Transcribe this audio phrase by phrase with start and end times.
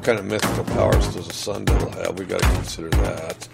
[0.00, 2.18] What kind of mythical powers does a sun devil have?
[2.18, 3.42] We got to consider that.
[3.42, 3.52] 16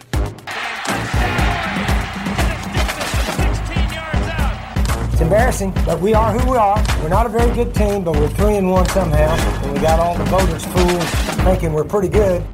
[3.93, 5.13] yards out.
[5.13, 6.81] It's embarrassing, but we are who we are.
[7.03, 9.35] We're not a very good team, but we're three and one somehow.
[9.65, 11.03] And we got all the voters fooled
[11.43, 12.47] thinking we're pretty good.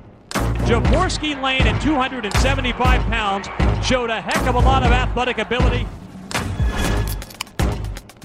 [0.65, 3.47] Jaworski Lane at 275 pounds
[3.87, 5.87] showed a heck of a lot of athletic ability.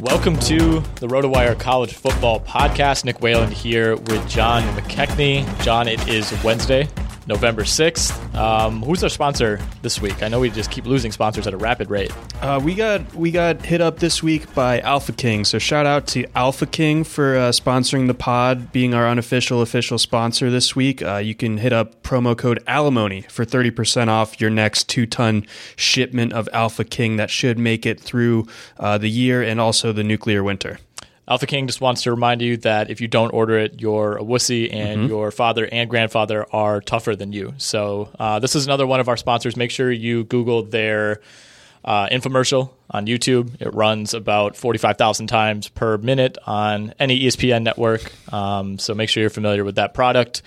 [0.01, 3.03] Welcome to the RotoWire College Football Podcast.
[3.03, 5.43] Nick Whalen here with John McKechnie.
[5.63, 6.87] John, it is Wednesday,
[7.27, 8.35] November 6th.
[8.35, 10.23] Um, who's our sponsor this week?
[10.23, 12.11] I know we just keep losing sponsors at a rapid rate.
[12.41, 16.07] Uh, we got we got hit up this week by Alpha King, so shout out
[16.07, 21.01] to Alpha King for uh, sponsoring the pod, being our unofficial official sponsor this week.
[21.01, 25.05] Uh, you can hit up promo code Alimony for thirty percent off your next two
[25.05, 25.45] ton
[25.75, 28.45] shipment of Alpha King that should make it through
[28.79, 30.79] uh, the year and also the nuclear winter.
[31.27, 34.23] Alpha King just wants to remind you that if you don't order it, you're a
[34.23, 37.53] wussy and your father and grandfather are tougher than you.
[37.57, 39.57] So, uh, this is another one of our sponsors.
[39.57, 41.19] Make sure you Google their
[41.83, 43.61] uh, infomercial on YouTube.
[43.61, 48.09] It runs about 45,000 times per minute on any ESPN network.
[48.33, 50.41] Um, so, make sure you're familiar with that product.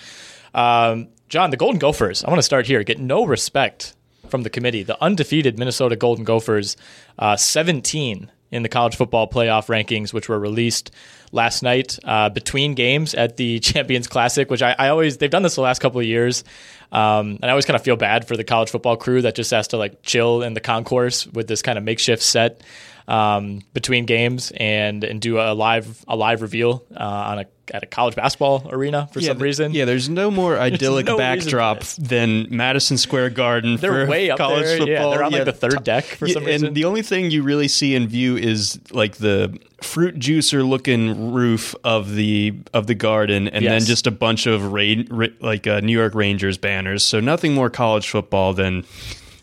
[0.55, 3.95] Um, John, the Golden Gophers, I want to start here, get no respect
[4.31, 4.83] from the committee.
[4.83, 6.79] The undefeated Minnesota Golden Gophers,
[7.19, 10.91] uh, 17 in the college football playoff rankings, which were released
[11.33, 15.43] last night uh, between games at the Champions Classic, which I, I always, they've done
[15.43, 16.45] this the last couple of years.
[16.93, 19.53] Um, and I always kind of feel bad for the college football crew that just
[19.53, 22.63] has to like chill in the concourse with this kind of makeshift set
[23.09, 27.85] um, between games and and do a live a live reveal uh, on a at
[27.85, 29.73] a college basketball arena for some th- reason.
[29.73, 34.39] yeah, there's no more idyllic no backdrop than Madison Square Garden They're for way up
[34.39, 34.77] college there.
[34.79, 35.11] Yeah, football.
[35.13, 36.67] they're on, like, the third deck for some reason.
[36.69, 41.33] And the only thing you really see in view is like the fruit juicer looking
[41.33, 43.71] roof of the of the garden, and Yes.
[43.83, 47.05] then just a bunch of ra- ra- like uh, New York Rangers banners.
[47.05, 48.85] So nothing more college football than.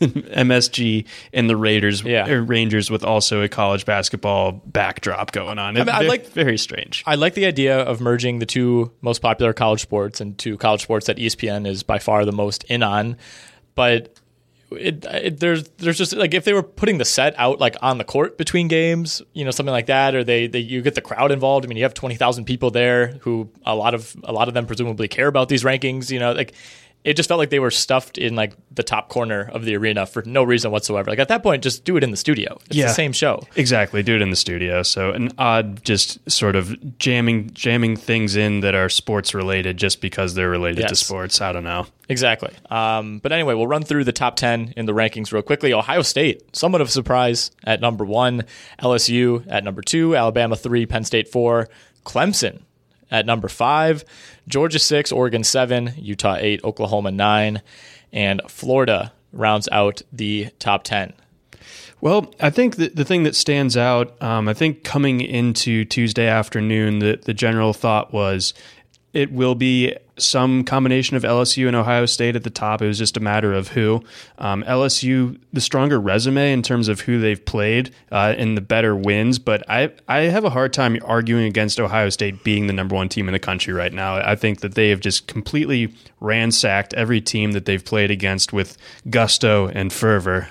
[0.00, 2.28] MSG and the Raiders, Yeah.
[2.28, 5.74] er, Rangers with also a college basketball backdrop going on.
[5.74, 7.02] mean, I Ve- like- very strange.
[7.06, 10.82] I like the idea of merging the two most popular college sports and two college
[10.82, 13.16] sports that ESPN is by far the most in on.
[13.74, 14.14] But
[14.70, 17.96] it, it, there's there's just like if they were putting the set out like on
[17.96, 21.00] the court between games, you know, something like that, or they, they you get the
[21.00, 21.64] crowd involved.
[21.64, 24.54] I mean, you have twenty thousand people there who a lot of a lot of
[24.54, 26.10] them presumably care about these rankings.
[26.10, 26.52] You know, like
[27.08, 30.04] it just felt like they were stuffed in like the top corner of the arena
[30.06, 31.10] for no reason whatsoever.
[31.10, 32.58] Like at that point, just do it in the studio.
[32.66, 32.86] It's Yeah.
[32.88, 33.42] the same show.
[33.56, 34.82] Exactly, do it in the studio.
[34.82, 40.00] So an odd, just sort of jamming jamming things in that are sports related, just
[40.00, 41.40] because they're related to sports.
[41.40, 41.86] I don't know.
[42.10, 42.52] Exactly.
[42.70, 45.72] Um, but anyway, we'll run through the top 10 in the rankings real quickly.
[45.74, 48.44] Ohio State, somewhat of a surprise at number one.
[48.82, 50.16] LSU at number two.
[50.16, 50.86] Alabama three.
[50.86, 51.68] Penn State four.
[52.04, 52.60] Clemson
[53.10, 54.04] at number five.
[54.48, 55.12] Georgia six.
[55.12, 55.94] Oregon seven.
[55.96, 56.64] Utah eight.
[56.64, 57.62] Oklahoma nine.
[58.12, 61.12] And Florida rounds out the top 10.
[62.00, 66.28] Well, I think that the thing that stands out, um, I think coming into Tuesday
[66.28, 68.54] afternoon, the, the general thought was
[69.12, 72.82] it will be some combination of LSU and Ohio State at the top.
[72.82, 74.02] It was just a matter of who.
[74.38, 78.96] Um, LSU, the stronger resume in terms of who they've played uh, and the better
[78.96, 82.96] wins, but I, I have a hard time arguing against Ohio State being the number
[82.96, 84.16] one team in the country right now.
[84.16, 88.76] I think that they have just completely ransacked every team that they've played against with
[89.08, 90.48] gusto and fervor.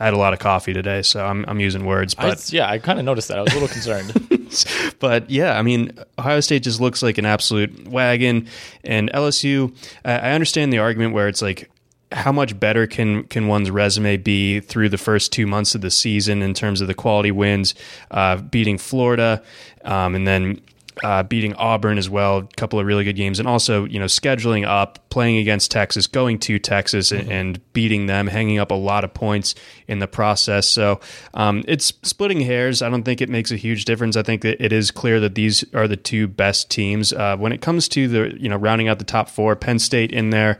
[0.00, 2.68] I had a lot of coffee today, so I'm, I'm using words, I- but yeah,
[2.70, 3.38] I kind of noticed that.
[3.38, 4.12] I was a little concerned.
[4.98, 8.48] but yeah, I mean, Ohio State just looks like an absolute wagon,
[8.84, 9.74] and LSU.
[10.04, 11.70] I understand the argument where it's like,
[12.10, 15.90] how much better can can one's resume be through the first two months of the
[15.90, 17.74] season in terms of the quality wins,
[18.10, 19.42] uh, beating Florida,
[19.84, 20.60] um, and then.
[21.02, 24.06] Uh, beating Auburn as well, a couple of really good games, and also you know
[24.06, 28.74] scheduling up, playing against Texas, going to Texas, and, and beating them, hanging up a
[28.74, 29.54] lot of points
[29.86, 30.68] in the process.
[30.68, 31.00] So
[31.34, 32.82] um, it's splitting hairs.
[32.82, 34.16] I don't think it makes a huge difference.
[34.16, 37.12] I think that it is clear that these are the two best teams.
[37.12, 40.12] Uh, when it comes to the you know rounding out the top four, Penn State
[40.12, 40.58] in there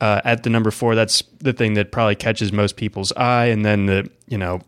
[0.00, 0.94] uh, at the number four.
[0.94, 4.60] That's the thing that probably catches most people's eye, and then the you know.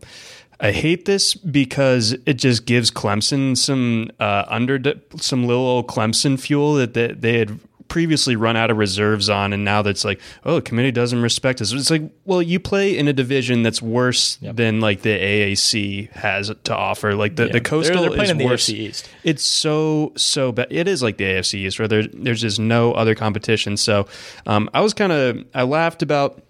[0.59, 4.81] I hate this because it just gives Clemson some uh, under
[5.17, 7.59] some little old Clemson fuel that they, they had
[7.89, 11.61] previously run out of reserves on, and now that's like, oh, the committee doesn't respect
[11.61, 11.71] us.
[11.71, 16.51] It's like, well, you play in a division that's worse than like the AAC has
[16.65, 17.13] to offer.
[17.15, 18.67] Like the, the They're- coastal they're is in the worse.
[18.67, 19.09] East.
[19.23, 20.67] It's so so bad.
[20.69, 23.77] It is like the AFC East, where there, there's just no other competition.
[23.77, 24.07] So
[24.47, 26.41] um, I was kind of I laughed about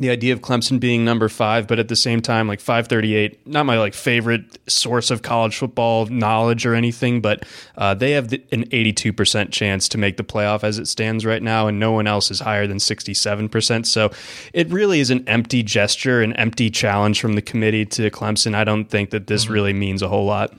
[0.00, 3.66] the idea of Clemson being number five, but at the same time, like 538, not
[3.66, 7.44] my like favorite source of college football knowledge or anything, but
[7.76, 11.42] uh, they have the, an 82% chance to make the playoff as it stands right
[11.42, 13.86] now, and no one else is higher than 67%.
[13.86, 14.10] So
[14.52, 18.54] it really is an empty gesture, an empty challenge from the committee to Clemson.
[18.54, 20.54] I don't think that this really means a whole lot.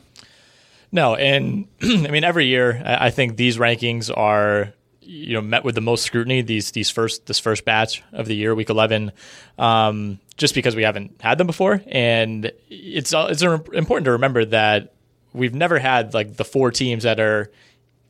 [0.91, 4.73] No, and I mean every year I I think these rankings are
[5.11, 8.35] you know met with the most scrutiny these these first this first batch of the
[8.35, 9.11] year week 11
[9.57, 14.93] um, just because we haven't had them before and it's it's important to remember that
[15.33, 17.51] we've never had like the four teams that are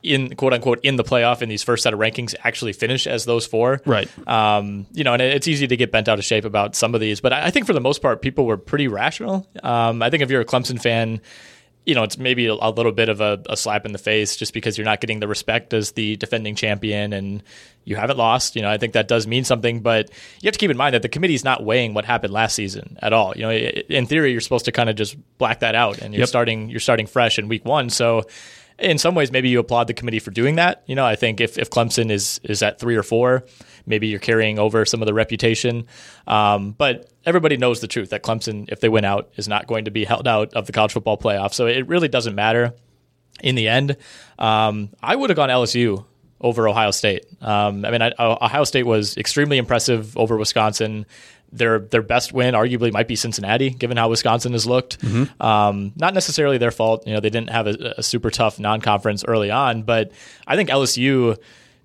[0.02, 3.24] in quote unquote in the playoff in these first set of rankings actually finish as
[3.24, 4.08] those four Right.
[4.28, 7.00] um, you know, and it's easy to get bent out of shape about some of
[7.00, 9.46] these, but I I think for the most part, people were pretty rational.
[9.62, 11.20] Um, I think if you're a Clemson fan,
[11.86, 14.36] you know, it's maybe a, a little bit of a, a slap in the face
[14.36, 17.42] just because you're not getting the respect as the defending champion and
[17.84, 18.54] you haven't lost.
[18.54, 20.10] You know, I think that does mean something, but
[20.42, 22.98] you have to keep in mind that the committee's not weighing what happened last season
[23.00, 23.32] at all.
[23.34, 26.20] You know, in theory, you're supposed to kind of just black that out and you're
[26.20, 26.28] Yep.
[26.28, 27.88] starting you're starting fresh in week one.
[27.88, 28.24] So
[28.78, 30.82] in some ways, maybe you applaud the committee for doing that.
[30.86, 33.44] You know, I think if, if Clemson is is at three or four,
[33.86, 35.86] maybe you're carrying over some of the reputation.
[36.26, 39.84] Um, but everybody knows the truth that Clemson, if they win out, is not going
[39.86, 41.52] to be held out of the college football playoff.
[41.52, 42.74] So it really doesn't matter
[43.42, 43.96] in the end.
[44.38, 46.04] Um, I would have gone LSU
[46.40, 47.26] over Ohio State.
[47.42, 51.06] Um, I mean, I, Ohio State was extremely impressive over Wisconsin.
[51.52, 54.98] Their their best win arguably might be Cincinnati, given how Wisconsin has looked.
[55.40, 57.06] Um, not necessarily their fault.
[57.06, 60.12] You know, they didn't have a, a super tough non conference early on, but
[60.46, 61.36] I think LSU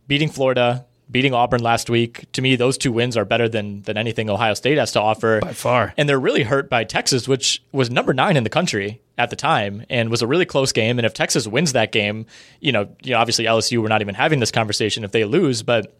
[0.07, 0.85] beating Florida.
[1.09, 4.53] Beating Auburn last week, to me, those two wins are better than than anything Ohio
[4.55, 5.93] State has to offer By far.
[5.97, 9.35] and they're really hurt by Texas, which was number nine in the country at the
[9.35, 10.97] time and was a really close game.
[10.97, 12.25] And if Texas wins that game,
[12.59, 15.61] you know, you know, obviously LSU, we're not even having this conversation if they lose,
[15.63, 15.95] but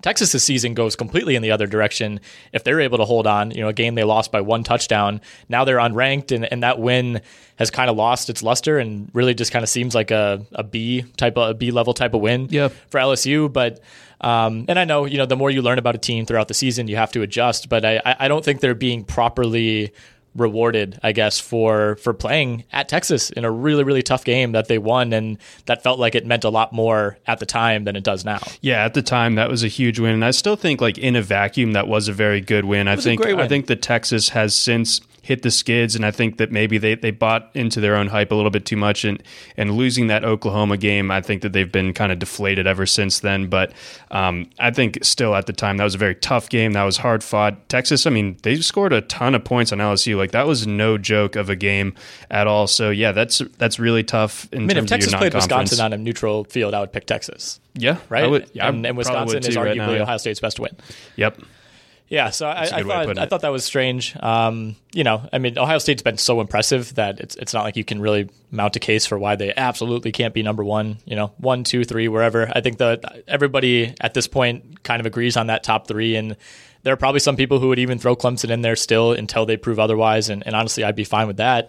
[0.00, 2.20] Texas's season goes completely in the other direction
[2.52, 3.50] if they're able to hold on.
[3.50, 5.20] You know, a game they lost by one touchdown.
[5.48, 7.20] Now they're unranked, and, and that win
[7.56, 10.62] has kind of lost its luster and really just kind of seems like a, a
[10.62, 12.72] B type of a B level type of win Yep.
[12.90, 13.52] for LSU.
[13.52, 13.80] But
[14.20, 16.54] um, and I know you know the more you learn about a team throughout the
[16.54, 17.68] season, you have to adjust.
[17.68, 19.92] But I I don't think they're being properly
[20.40, 24.68] rewarded, I guess, for for playing at Texas in a really really tough game that
[24.68, 27.96] they won, and that felt like it meant a lot more at the time than
[27.96, 28.40] it does now.
[28.60, 31.16] Yeah, at the time that was a huge win, and I still think like in
[31.16, 32.88] a vacuum that was a very good win.
[32.88, 33.38] I think win.
[33.40, 36.94] I think the Texas has since hit the skids, and I think that maybe they,
[36.94, 39.22] they bought into their own hype a little bit too much, and
[39.58, 43.20] and losing that Oklahoma game, I think that they've been kind of deflated ever since
[43.20, 43.48] then.
[43.48, 43.72] But
[44.10, 46.72] um, I think still at the time that was a very tough game.
[46.72, 47.68] That was hard fought.
[47.68, 50.16] Texas, I mean, they scored a ton of points on LSU.
[50.16, 51.94] Like that was no joke of a game
[52.30, 52.66] at all.
[52.66, 54.50] So yeah, that's that's really tough.
[54.50, 55.34] In I mean, if Texas played.
[55.34, 57.60] Wisconsin on a neutral field, I would pick Texas.
[57.74, 60.02] yeah, Right, I would, I and, and Wisconsin is arguably right now, yeah.
[60.02, 60.74] Ohio State's best win.
[61.16, 61.42] Yep.
[62.08, 64.16] Yeah, so I, I good way of thought I thought that was strange.
[64.18, 67.76] Um, you know, I mean, Ohio State's been so impressive that it's it's not like
[67.76, 70.98] you can really mount a case for why they absolutely can't be number one.
[71.04, 72.50] You know, one, two, three, wherever.
[72.54, 76.36] I think that everybody at this point kind of agrees on that top three, and
[76.82, 79.58] there are probably some people who would even throw Clemson in there still until they
[79.58, 80.30] prove otherwise.
[80.30, 81.68] And, and honestly, I'd be fine with that.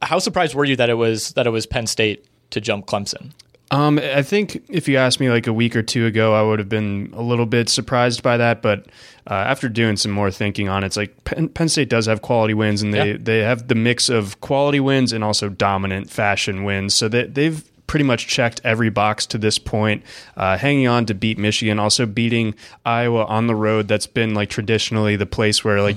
[0.00, 3.32] How surprised were you that it was that it was Penn State to jump Clemson?
[3.72, 6.58] Um, I think if you asked me like a week or two ago, I would
[6.58, 8.60] have been a little bit surprised by that.
[8.62, 8.86] But
[9.28, 12.20] uh, after doing some more thinking on it, it's like Penn, Penn State does have
[12.22, 13.16] quality wins, and they Yeah.
[13.18, 16.92] they have the mix of quality wins and also dominant fashion wins.
[16.94, 20.02] So they, they've pretty much checked every box to this point,
[20.36, 23.88] uh, hanging on to beat Michigan, also beating Iowa on the road.
[23.88, 25.96] That's been like traditionally the place where like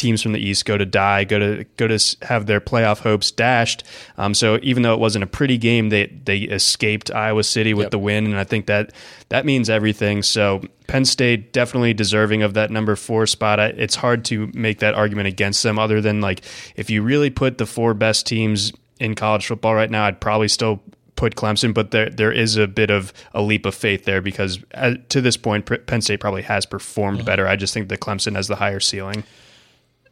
[0.00, 3.30] teams from the East go to die, go to go to have their playoff hopes
[3.30, 3.84] dashed.
[4.18, 7.84] Um, so even though it wasn't a pretty game, they they escaped Iowa City with
[7.86, 7.90] Yep.
[7.92, 8.92] the win, and I think that
[9.28, 10.22] that means everything.
[10.22, 13.60] So Penn State definitely deserving of that number four spot.
[13.60, 16.42] I, it's hard to make that argument against them, other than like
[16.74, 20.48] if you really put the four best teams in college football right now, I'd probably
[20.48, 20.82] still
[21.16, 24.58] put Clemson, but there there is a bit of a leap of faith there because
[24.74, 27.26] uh, to this point, Penn State probably has performed Mm-hmm.
[27.26, 27.46] better.
[27.46, 29.24] I just think that Clemson has the higher ceiling.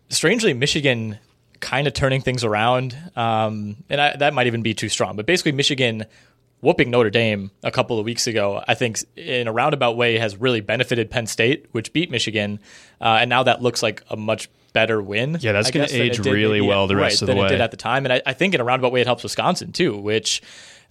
[0.08, 1.18] Strangely, Michigan
[1.60, 5.16] kind of turning things around, um, and I, that might even be too strong.
[5.16, 6.04] But basically, Michigan
[6.60, 10.36] whooping Notre Dame a couple of weeks ago, I think in a roundabout way has
[10.36, 12.60] really benefited Penn State, which beat Michigan,
[13.00, 15.38] uh, and now that looks like a much better win.
[15.40, 17.46] Yeah, that's gonna age did really well the rest right, of the than way.
[17.46, 19.22] It did at the time, and I, I think in a roundabout way it helps
[19.22, 20.42] Wisconsin too, which.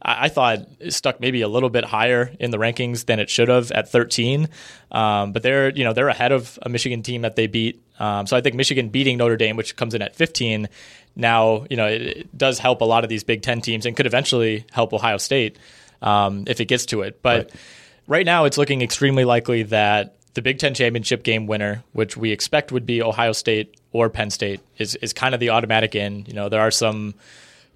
[0.01, 3.29] I I thought it stuck maybe a little bit higher in the rankings than it
[3.29, 4.49] should have at 13,
[4.91, 7.81] um, but they're you know they're ahead of a Michigan team that they beat.
[7.99, 10.69] Um, so I think Michigan beating Notre Dame, which comes in at 15,
[11.15, 13.95] now you know it, it does help a lot of these Big Ten teams and
[13.95, 15.57] could eventually help Ohio State
[16.01, 17.21] um, if it gets to it.
[17.21, 17.51] But
[18.07, 22.31] right now, it's looking extremely likely that the Big Ten championship game winner, which we
[22.31, 26.25] expect would be Ohio State or Penn State, is is kind of the automatic in.
[26.27, 27.15] You know, there are some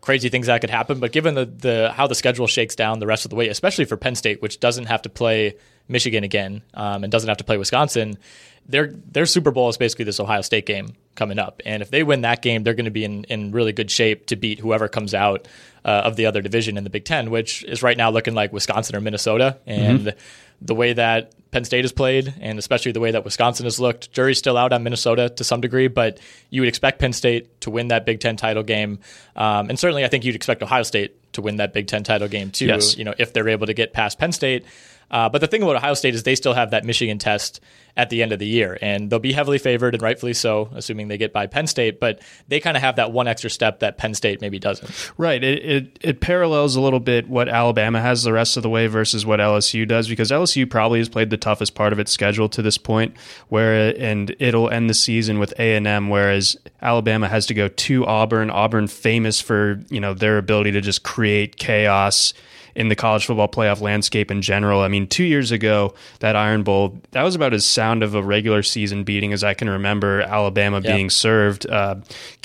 [0.01, 3.07] crazy things that could happen, but given the, the how the schedule shakes down the
[3.07, 5.55] rest of the way, especially for Penn State, which doesn't have to play
[5.87, 8.17] Michigan again um, and doesn't have to play Wisconsin,
[8.65, 12.03] their their Super Bowl is basically this Ohio State game coming up, and if they
[12.03, 14.87] win that game, they're going to be in, in really good shape to beat whoever
[14.87, 15.47] comes out
[15.85, 18.51] uh, of the other division in the Big Ten, which is right now looking like
[18.51, 20.15] Wisconsin or Minnesota, and
[20.61, 24.11] the way that Penn State has played, and especially the way that Wisconsin has looked.
[24.13, 27.69] Jury's still out on Minnesota to some degree, but you would expect Penn State to
[27.69, 28.99] win that Big Ten title game,
[29.35, 32.27] um, and certainly I think you'd expect Ohio State to win that Big Ten title
[32.27, 32.67] game too.
[32.67, 32.97] Yes.
[32.97, 34.65] You know, if they're able to get past Penn State.
[35.11, 37.59] Uh, but the thing about Ohio State is they still have that Michigan test
[37.97, 41.09] at the end of the year, and they'll be heavily favored, and rightfully so, assuming
[41.09, 41.99] they get by Penn State.
[41.99, 45.11] But they kind of have that one extra step that Penn State maybe doesn't.
[45.17, 45.43] Right.
[45.43, 48.87] It, it it parallels a little bit what Alabama has the rest of the way
[48.87, 52.47] versus what LSU does because LSU probably has played the toughest part of its schedule
[52.49, 53.17] to this point,
[53.49, 57.67] where and it'll end the season with A and M, whereas Alabama has to go
[57.67, 58.49] to Auburn.
[58.49, 62.33] Auburn famous for you know their ability to just create chaos
[62.75, 64.81] in the college football playoff landscape in general.
[64.81, 68.23] I mean, two years ago, that Iron Bowl, that was about as sound of a
[68.23, 70.95] regular season beating as I can remember Alabama Yeah.
[70.95, 71.69] being served.
[71.69, 71.95] Uh,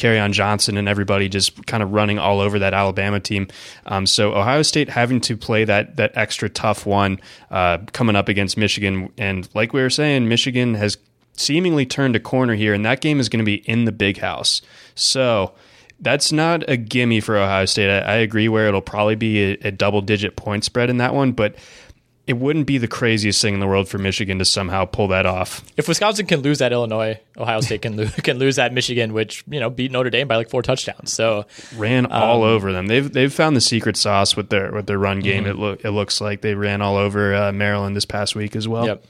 [0.02, 3.48] on Johnson and everybody just kind of running all over that Alabama team.
[3.86, 8.28] Um, so Ohio State having to play that that extra tough one uh, coming up
[8.28, 10.96] against Michigan, and like we were saying, Michigan has
[11.34, 14.18] seemingly turned a corner here, and that game is going to be in the big
[14.18, 14.62] house.
[14.94, 15.52] So
[16.00, 17.90] that's not a gimme for Ohio State.
[17.90, 21.14] I, I agree where it'll probably be a, a double digit point spread in that
[21.14, 21.56] one, but
[22.26, 25.26] it wouldn't be the craziest thing in the world for Michigan to somehow pull that
[25.26, 25.64] off.
[25.76, 29.44] If Wisconsin can lose at Illinois, Ohio State can lose can lose at Michigan, which
[29.48, 31.12] you know beat Notre Dame by like four touchdowns.
[31.12, 32.88] So ran all over them.
[32.88, 35.46] They've they've found the secret sauce with their with their run game.
[35.46, 38.66] It look it looks like they ran all over uh, Maryland this past week as
[38.66, 38.86] well.
[38.86, 39.04] Yep.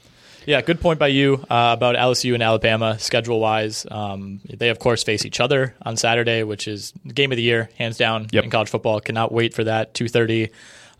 [0.47, 3.85] Yeah, good point by you uh, about LSU and Alabama schedule wise.
[3.91, 7.69] Um, they of course face each other on Saturday, which is game of the year,
[7.77, 8.45] hands down Yep.
[8.45, 9.01] in college football.
[9.01, 9.93] Cannot wait for that.
[9.93, 10.51] Two thirty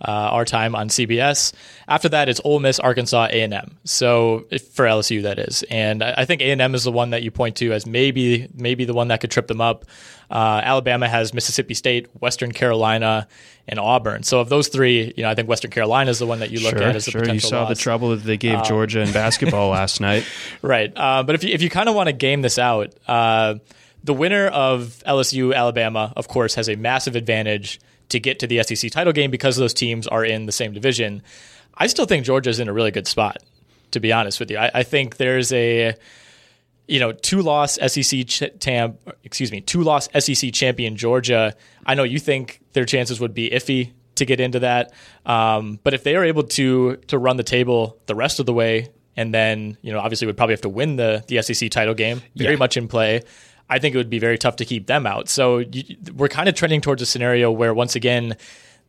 [0.01, 1.53] uh, our time on CBS.
[1.87, 3.77] After that, it's Ole Miss, Arkansas, A and M.
[3.83, 7.23] So for LSU, that is, and I, think A and M is the one that
[7.23, 9.85] you point to as maybe maybe the one that could trip them up.
[10.29, 13.27] Uh, Alabama has Mississippi State, Western Carolina,
[13.67, 14.23] and Auburn.
[14.23, 16.59] So of those three, you know, I think Western Carolina is the one that you
[16.59, 17.21] look sure, at as a sure.
[17.21, 17.47] potential.
[17.47, 17.69] You saw loss.
[17.69, 20.25] the trouble that they gave um, Georgia in basketball last night,
[20.61, 20.91] right?
[20.95, 23.55] Uh, but if you, if you kind of want to game this out, uh,
[24.03, 28.63] the winner of LSU Alabama, of course, has a massive advantage to get to the
[28.63, 31.21] SEC title game because those teams are in the same division.
[31.75, 33.37] I still think Georgia's in a really good spot,
[33.91, 34.57] to be honest with you.
[34.57, 35.95] I, I think there's a
[36.87, 41.53] you know, two loss SEC ch- tam, excuse me, two loss SEC champion Georgia.
[41.85, 44.93] I know you think their chances would be iffy to get into that,
[45.25, 48.53] um, but if they are able to to run the table the rest of the
[48.53, 51.93] way, and then you know, obviously would probably have to win the the SEC title
[51.93, 52.57] game, very yeah.
[52.59, 53.21] much in play.
[53.69, 55.29] I think it would be very tough to keep them out.
[55.29, 58.37] So you, we're kind of trending towards a scenario where once again,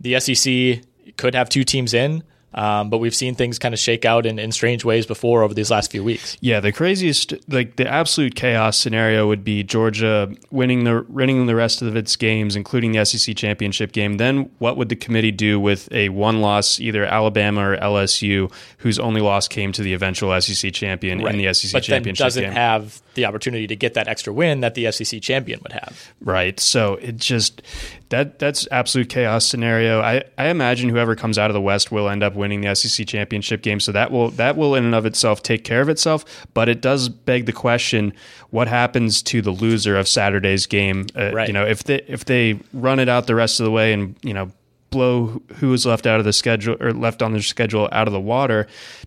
[0.01, 0.83] the SEC
[1.17, 2.23] could have two teams in.
[2.55, 5.53] Um, but we've seen things kind of shake out in, in strange ways before over
[5.53, 6.37] these last few weeks.
[6.41, 11.55] Yeah, the craziest, like the absolute chaos scenario would be Georgia winning the winning the
[11.55, 14.17] rest of its games, including the SEC championship game.
[14.17, 18.99] Then what would the committee do with a one loss, either Alabama or LSU, whose
[18.99, 21.35] only loss came to the eventual SEC champion right.
[21.35, 22.53] in the SEC but championship then doesn't game?
[22.53, 26.13] have the opportunity to get that extra win that the SEC champion would have.
[26.21, 26.59] Right.
[26.59, 27.63] So it just
[28.09, 30.01] that that's absolute chaos scenario.
[30.01, 33.07] I, I imagine whoever comes out of the West will end up winning the SEC
[33.07, 33.81] championship game.
[33.81, 36.25] So that will that will in and of itself take care of itself.
[36.55, 38.13] But it does beg the question:
[38.51, 41.07] what happens to the loser of Saturday's game?
[41.15, 41.49] Uh, right.
[41.49, 44.17] You know, if they if they run it out the rest of the way and
[44.23, 44.51] you know
[44.91, 48.13] blow who is left out of the schedule or left on their schedule out of
[48.13, 48.67] the water,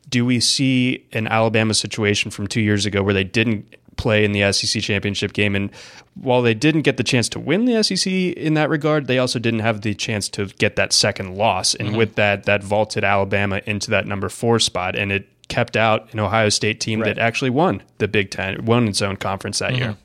[0.10, 4.32] do we see an Alabama situation from two years ago where they didn't play in
[4.32, 5.56] the SEC championship game.
[5.56, 5.70] And
[6.16, 9.40] while they didn't get the chance to win the SEC in that regard, they also
[9.40, 11.76] didn't have the chance to get that second loss.
[11.76, 11.98] And mm-hmm.
[11.98, 14.96] with that, that vaulted Alabama into that number four spot.
[14.96, 17.16] And it kept out an Ohio State team right.
[17.16, 19.82] that actually won the Big Ten, won its own conference that mm-hmm.
[19.82, 19.98] year.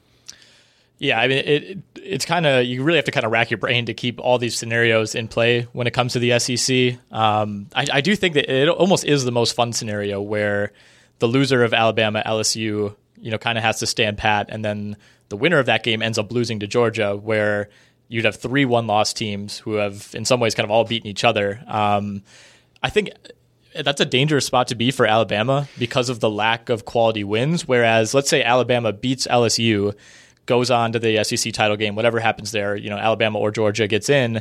[0.99, 3.59] Yeah, I mean, it, it's kind of you really have to kind of rack your
[3.59, 6.99] brain to keep all these scenarios in play when it comes to the SEC.
[7.11, 10.73] Um, I, I do think that it almost is the most fun scenario where
[11.19, 14.97] the loser of Alabama LSU you know, kind of has to stand pat, and then
[15.30, 17.68] the winner of that game ends up losing to Georgia, where
[18.06, 21.25] you'd have three one-loss teams who have, in some ways, kind of all beaten each
[21.25, 21.61] other.
[21.66, 22.23] Um,
[22.85, 23.11] I think
[23.75, 27.67] that's a dangerous spot to be for Alabama because of the lack of quality wins.
[27.67, 29.93] Whereas, let's say Alabama beats LSU,
[30.47, 33.89] goes on to the SEC title game, whatever happens there, you know, Alabama or Georgia
[33.89, 34.41] gets in.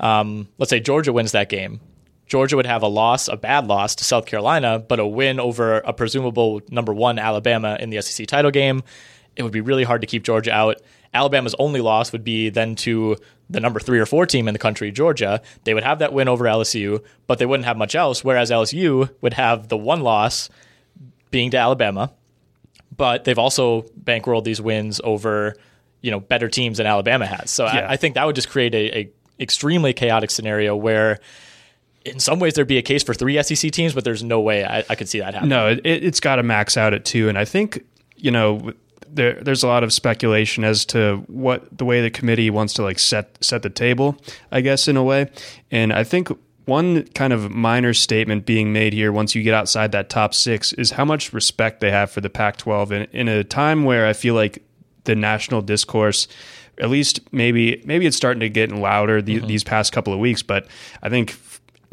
[0.00, 1.80] Um, let's say Georgia wins that game.
[2.26, 5.78] Georgia would have a loss, a bad loss to South Carolina, but a win over
[5.78, 8.82] a presumable number one Alabama in the SEC title game.
[9.36, 10.80] It would be really hard to keep Georgia out.
[11.12, 13.16] Alabama's only loss would be then to
[13.50, 15.42] the number three or four team in the country, Georgia.
[15.64, 18.24] They would have that win over LSU, but they wouldn't have much else.
[18.24, 20.48] Whereas LSU would have the one loss
[21.30, 22.12] being to Alabama,
[22.96, 25.56] but they've also bankrolled these wins over
[26.00, 27.50] you know better teams than Alabama has.
[27.50, 27.86] So yeah.
[27.86, 29.10] I, I, think that would just create a, a
[29.40, 31.18] extremely chaotic scenario where
[32.04, 34.64] in some ways there'd be a case for three SEC teams, but there's no way
[34.64, 35.50] I, I could see that happening.
[35.50, 37.84] No, it, has got to max out at two, and I think
[38.16, 38.72] you know
[39.08, 42.82] there, there's a lot of speculation as to what the way the committee wants to
[42.82, 44.16] like set set the table,
[44.52, 45.30] I guess in a way,
[45.70, 46.30] and I think.
[46.66, 50.72] One kind of minor statement being made here once you get outside that top six
[50.72, 52.90] is how much respect they have for the Pac 12.
[52.90, 54.62] And in a time where I feel like
[55.04, 56.26] the national discourse
[56.80, 59.46] at least maybe maybe it's starting to get louder the, mm-hmm.
[59.46, 60.42] these past couple of weeks.
[60.42, 60.66] But
[61.02, 61.36] I think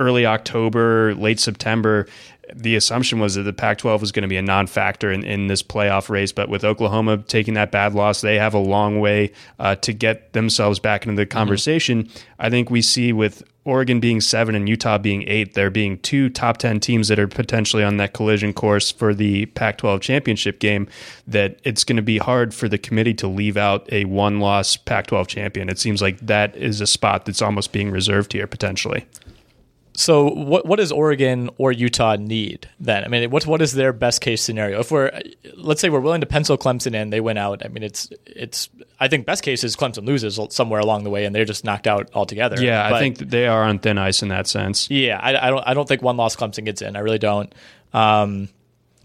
[0.02, 2.08] early October, late September,
[2.54, 5.24] the assumption was that the Pac 12 was going to be a non factor in,
[5.24, 6.32] in this playoff race.
[6.32, 10.34] But with Oklahoma taking that bad loss, they have a long way uh, to get
[10.34, 11.38] themselves back into the mm-hmm.
[11.38, 12.04] conversation.
[12.04, 12.20] Mm-hmm.
[12.40, 16.30] I think we see with Oregon being seven and Utah being eight, there being two
[16.30, 20.60] top 10 teams that are potentially on that collision course for the Pac 12 championship
[20.60, 20.88] game,
[21.28, 24.78] that it's going to be hard for the committee to leave out a one loss
[24.78, 25.70] Pac 12 champion.
[25.70, 29.06] It seems like that is a spot that's almost being reserved here potentially.
[30.02, 33.04] So what what does Oregon or Utah need then?
[33.04, 34.80] I mean, what what is their best case scenario?
[34.80, 35.12] If we're
[35.54, 37.64] let's say we're willing to pencil Clemson in, they win out.
[37.64, 38.68] I mean, it's it's
[39.00, 41.86] I think best case is Clemson loses somewhere along the way and they're just knocked
[41.86, 42.60] out altogether.
[42.60, 44.90] Yeah, but, I think they are on thin ice in that sense.
[44.90, 46.96] Yeah, I, I, don't I don't think one loss Clemson gets in.
[46.96, 47.54] I really don't.
[47.94, 48.50] Um,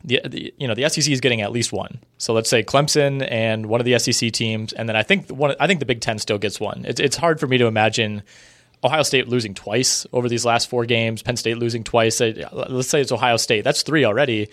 [0.02, 1.98] the, the, you know the SEC is getting at least one.
[2.16, 5.54] So let's say Clemson and one of the SEC teams, and then I think one
[5.60, 6.86] I think the Big Ten still gets one.
[6.88, 8.22] It's it's hard for me to imagine
[8.86, 12.20] Ohio State losing twice over these last four games, Penn State losing twice.
[12.20, 13.62] Let's say it's Ohio State.
[13.64, 14.48] That's three already.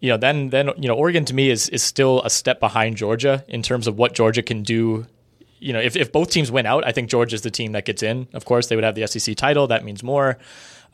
[0.00, 2.96] You know, then then you know Oregon to me is is still a step behind
[2.96, 5.06] Georgia in terms of what Georgia can do.
[5.58, 8.02] You know, if if both teams win out, I think Georgia's the team that gets
[8.02, 8.28] in.
[8.34, 9.68] Of course, they would have the SEC title.
[9.68, 10.38] That means more.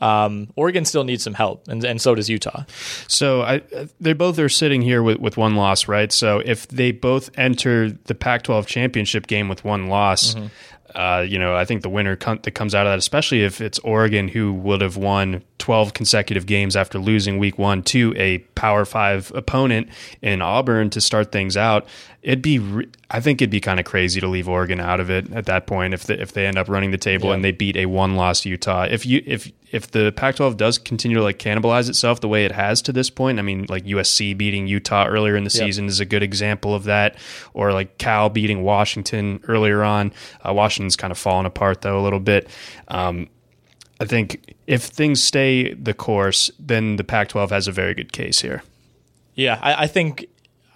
[0.01, 2.63] Um, Oregon still needs some help, and, and so does Utah.
[3.07, 3.61] So I,
[4.01, 6.11] they both are sitting here with, with one loss, right?
[6.11, 10.47] So if they both enter the Pac-12 championship game with one loss, Mm-hmm.
[10.95, 13.61] Uh, you know, I think the winner com- that comes out of that, especially if
[13.61, 18.39] it's Oregon who would have won 12 consecutive games after losing week one to a
[18.55, 19.89] Power Five opponent
[20.21, 21.87] in Auburn to start things out,
[22.23, 25.09] it'd be, re- I think it'd be kind of crazy to leave Oregon out of
[25.09, 27.35] it at that point if the, if they end up running the table Yeah.
[27.35, 28.87] and they beat a one loss Utah.
[28.89, 32.51] If you if if the Pac-12 does continue to like cannibalize itself the way it
[32.51, 35.65] has to this point, I mean, like USC beating Utah earlier in the Yep.
[35.65, 37.15] season is a good example of that,
[37.53, 40.13] or like Cal beating Washington earlier on.
[40.47, 42.47] Uh, Washington's kind of fallen apart though a little bit.
[42.87, 43.27] Um,
[43.99, 48.41] I think if things stay the course, then the Pac-12 has a very good case
[48.41, 48.63] here.
[49.35, 50.27] Yeah, I, I think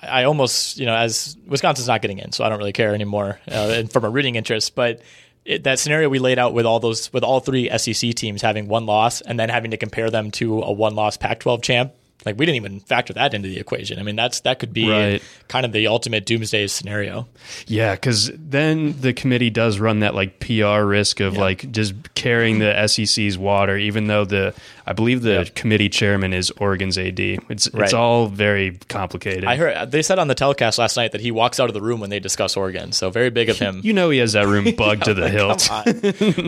[0.07, 3.39] I almost, you know, as Wisconsin's not getting in, so I don't really care anymore
[3.49, 4.75] uh, and from a rooting interest.
[4.75, 5.01] But
[5.45, 8.67] it, that scenario we laid out with all those, with all three SEC teams having
[8.67, 11.93] one loss and then having to compare them to a one-loss Pac-12 champ,
[12.27, 13.97] like we didn't even factor that into the equation.
[13.99, 15.21] I mean, that's that could be Right.
[15.47, 17.27] kind of the ultimate doomsday scenario.
[17.65, 22.59] Yeah, because then the committee does run that like PR risk of like just carrying
[22.59, 24.53] the SEC's water, even though the
[24.85, 27.19] I believe the committee chairman is Oregon's AD.
[27.19, 27.83] It's Right.
[27.83, 29.45] it's all very complicated.
[29.45, 31.81] I heard they said on the telecast last night that he walks out of the
[31.81, 32.91] room when they discuss Oregon.
[32.91, 33.81] So very big of him.
[33.83, 35.69] you know he has that room bugged to the hilt.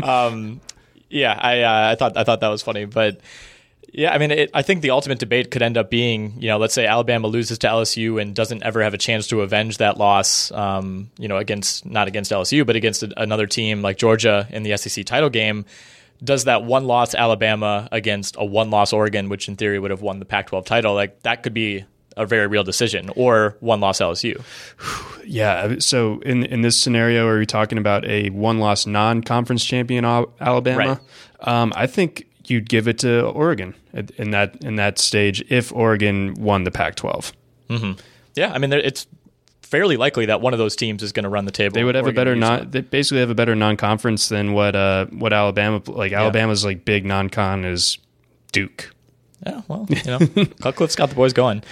[0.04, 0.62] Um,
[1.10, 3.20] yeah, I uh, I thought I thought that was funny, but
[3.93, 6.58] yeah, I mean, it, I think the ultimate debate could end up being, you know,
[6.58, 9.97] let's say Alabama loses to LSU and doesn't ever have a chance to avenge that
[9.97, 14.47] loss, um, you know, against not against LSU, but against a, another team like Georgia
[14.52, 15.65] in the SEC title game.
[16.23, 20.02] Does that one loss Alabama against a one loss Oregon, which in theory would have
[20.02, 21.86] won the Pac-12 title, like that could be
[22.17, 24.41] a very real decision, or one loss LSU.
[25.30, 25.75] Yeah.
[25.78, 30.04] So in in this scenario, are you talking about a one loss non conference champion
[30.04, 30.99] Al- Alabama?
[31.41, 36.34] Um, I think you'd give it to Oregon in that in that stage if Oregon
[36.36, 37.34] won the Pac-12.
[38.36, 39.08] Yeah, I mean, it's
[39.62, 41.76] fairly likely that one of those teams is going to run the table.
[41.76, 42.72] They would have a Oregon or better non.
[42.72, 46.12] They basically have a better non-conference than what uh what Alabama like.
[46.12, 47.98] Alabama's like big non-con is
[48.52, 48.94] Duke.
[49.46, 50.20] Yeah, well, you know,
[50.60, 51.64] Cutcliffe's got the boys going.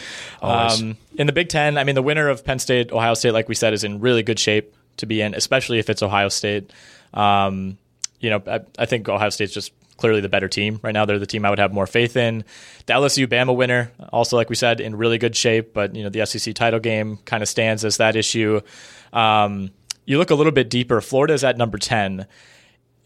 [0.41, 3.49] Um, in the Big Ten, I mean, the winner of Penn State, Ohio State, like
[3.49, 6.71] we said, is in really good shape to be in, especially if it's Ohio State.
[7.13, 7.77] Um,
[8.21, 11.05] you know, I, I think Ohio State's just clearly the better team right now.
[11.05, 12.43] They're the team I would have more faith in.
[12.85, 16.09] The LSU Bama winner, also like we said, in really good shape, but you know,
[16.09, 18.61] the SEC title game kind of stands as that issue.
[19.13, 19.71] Um,
[20.05, 21.01] you look a little bit deeper.
[21.01, 22.27] Florida is at number ten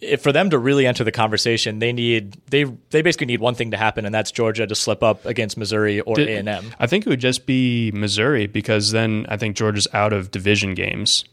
[0.02, 3.56] if for them to really enter the conversation, they need they they basically need one
[3.56, 6.74] thing to happen, and that's Georgia to slip up against Missouri or A and M.
[6.80, 10.74] I think it would just be Missouri because then I think Georgia's out of division
[10.74, 11.24] games,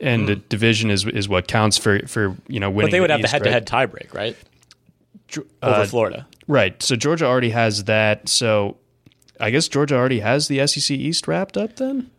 [0.00, 2.88] and the division is is what counts for for you know winning.
[2.88, 4.36] But they would the have the head to head tiebreak, right?
[5.34, 6.26] Over Uh, Florida.
[6.46, 6.80] Right.
[6.82, 8.28] So Georgia already has that.
[8.28, 8.76] So
[9.40, 12.10] I guess Georgia already has the SEC East wrapped up then.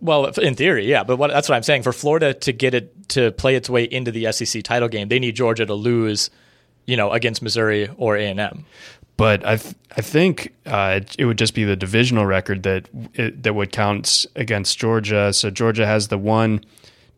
[0.00, 1.04] Well, in theory, yeah.
[1.04, 1.82] But what, that's what I'm saying.
[1.82, 5.18] For Florida to get it to play its way into the SEC title game, they
[5.18, 6.28] need Georgia to lose,
[6.86, 8.64] you know, against Missouri or A and M.
[9.16, 12.88] But I th- I think uh, it, it would just be the divisional record that
[13.14, 15.32] it, that would count against Georgia.
[15.32, 16.62] So Georgia has the one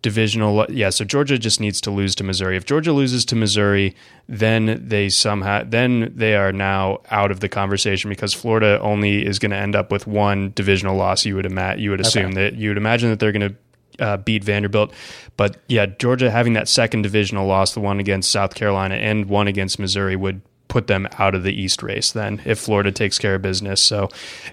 [0.03, 0.67] divisional.
[0.71, 0.91] Yeah.
[0.91, 2.57] So Georgia just needs to lose to Missouri.
[2.57, 3.97] If Georgia loses to Missouri,
[4.29, 9.39] then they somehow then they are now out of the conversation because Florida only is
[9.39, 11.25] going to end up with one divisional loss.
[11.25, 13.57] You would ima- you would assume that you would imagine that they're going to.
[14.01, 14.93] Uh, beat Vanderbilt,
[15.37, 19.49] but yeah, Georgia having that second divisional loss, the one against South Carolina and one
[19.49, 23.35] against Missouri, would put them out of the East race then if Florida takes care
[23.35, 23.83] of business.
[23.83, 24.09] So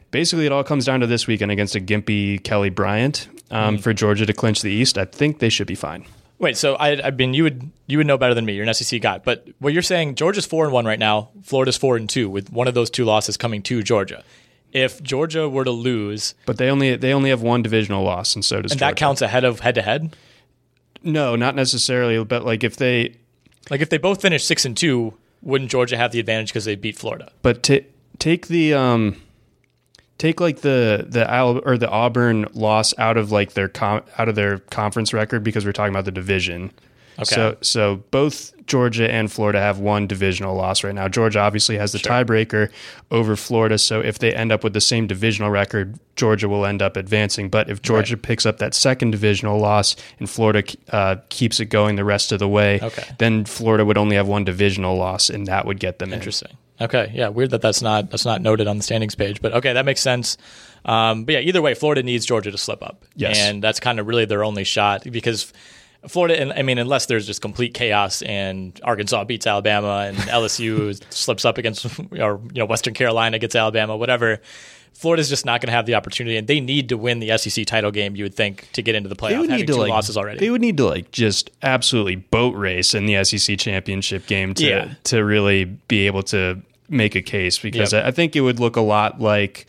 [0.09, 3.93] basically, it all comes down to this weekend against a gimpy Kelly Bryant um, for
[3.93, 4.97] Georgia to clinch the East.
[4.97, 6.05] I think they should be fine.
[6.37, 8.53] Wait, so I, I mean, you would you would know better than me.
[8.53, 11.29] You're an SEC guy, but what you're saying, Georgia's four and one right now.
[11.43, 14.23] Florida's four and two, with one of those two losses coming to Georgia.
[14.73, 18.43] If Georgia were to lose, But they only they only have one divisional loss, and
[18.43, 18.91] so does and Georgia.
[18.91, 20.15] that counts ahead of head to head,
[21.03, 22.21] No, not necessarily.
[22.25, 23.15] But like if they
[23.69, 26.75] like if they both finish six and two, wouldn't Georgia have the advantage because they
[26.75, 27.31] beat Florida?
[27.41, 27.77] but ta
[28.19, 29.21] take the um
[30.17, 34.29] take like the the Al- or the Auburn loss out of like their com- out
[34.29, 36.71] of their conference record because we're talking about the division.
[37.17, 37.23] Okay.
[37.25, 41.07] So so both Georgia and Florida have one divisional loss right now.
[41.07, 42.69] Georgia obviously has the tiebreaker
[43.11, 46.81] over Florida, so if they end up with the same divisional record, Georgia will end
[46.81, 47.47] up advancing.
[47.47, 51.95] But if Georgia picks up that second divisional loss and Florida uh, keeps it going
[51.95, 53.05] the rest of the way, Okay.
[53.19, 56.19] then Florida would only have one divisional loss, and that would get them in.
[56.81, 59.73] Okay, yeah, weird that that's not that's not noted on the standings page, but okay,
[59.73, 60.37] that makes sense.
[60.83, 63.39] Um, but yeah, either way, Florida needs Georgia to slip up, Yes.
[63.39, 65.53] and that's kind of really their only shot because
[66.07, 71.01] Florida, and I mean, unless there's just complete chaos and Arkansas beats Alabama and LSU
[71.11, 74.41] slips up against, or you know, Western Carolina gets Alabama, whatever.
[74.95, 77.65] Florida's just not going to have the opportunity, and they need to win the SEC
[77.65, 78.15] title game.
[78.15, 79.29] You would think to get into the playoff.
[79.29, 80.39] They would need to two like, losses already.
[80.39, 84.65] They would need to like just absolutely boat race in the SEC championship game to
[84.65, 84.93] yeah.
[85.03, 88.05] to really be able to make a case because yep.
[88.05, 89.67] I think it would look a lot like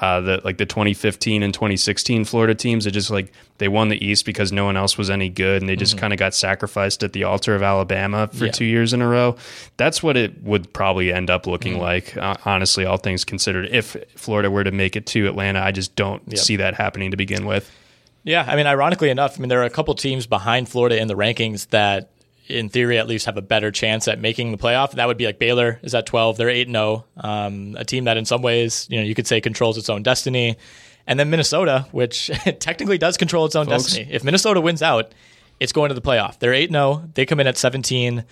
[0.00, 2.86] uh, the like the 2015 and 2016 Florida teams.
[2.86, 5.68] It just like they won the East because no one else was any good, and
[5.68, 6.00] they just mm-hmm.
[6.00, 8.52] kind of got sacrificed at the altar of Alabama for yeah.
[8.52, 9.36] two years in a row.
[9.76, 11.82] That's what it would probably end up looking mm-hmm.
[11.82, 12.16] like.
[12.16, 15.94] Uh, honestly, all things considered, if Florida were to make it to Atlanta, I just
[15.96, 16.38] don't yep.
[16.38, 17.70] see that happening to begin with.
[18.22, 21.08] Yeah, I mean, ironically enough, I mean there are a couple teams behind Florida in
[21.08, 22.10] the rankings that
[22.46, 24.92] in theory, at least have a better chance at making the playoff.
[24.92, 26.36] That would be like Baylor is at 12.
[26.36, 27.04] They're 8 0.
[27.16, 30.02] Um, a team that, in some ways, you know, you could say controls its own
[30.02, 30.56] destiny.
[31.06, 32.30] And then Minnesota, which
[32.60, 33.84] technically does control its own Folks.
[33.84, 34.08] destiny.
[34.10, 35.12] If Minnesota wins out,
[35.60, 36.38] it's going to the playoff.
[36.38, 37.10] They're 8 0.
[37.14, 38.24] They come in at 17.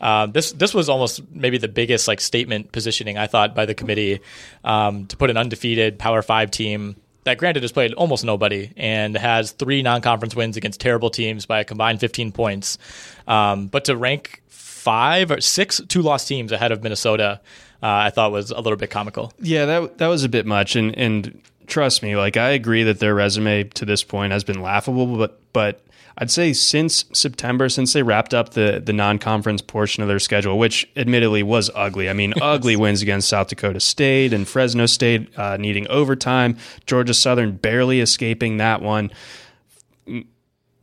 [0.00, 3.74] Uh, this this was almost maybe the biggest like statement positioning I thought by the
[3.74, 4.20] committee
[4.62, 6.94] um, to put an undefeated Power Five team
[7.28, 11.60] that granted has played almost nobody and has three non-conference wins against terrible teams by
[11.60, 12.78] a combined 15 points.
[13.26, 17.40] Um, but to rank five or six two-loss teams ahead of Minnesota,
[17.82, 19.32] uh, I thought was a little bit comical.
[19.40, 22.98] Yeah, that that was a bit much, and and trust me, like I agree that
[22.98, 25.80] their resume to this point has been laughable, but but
[26.20, 30.18] I'd say since September, since they wrapped up the the non conference portion of their
[30.18, 32.10] schedule, which admittedly was ugly.
[32.10, 36.56] I mean, ugly wins against South Dakota State and Fresno State, uh, needing overtime.
[36.86, 39.12] Georgia Southern barely escaping that one.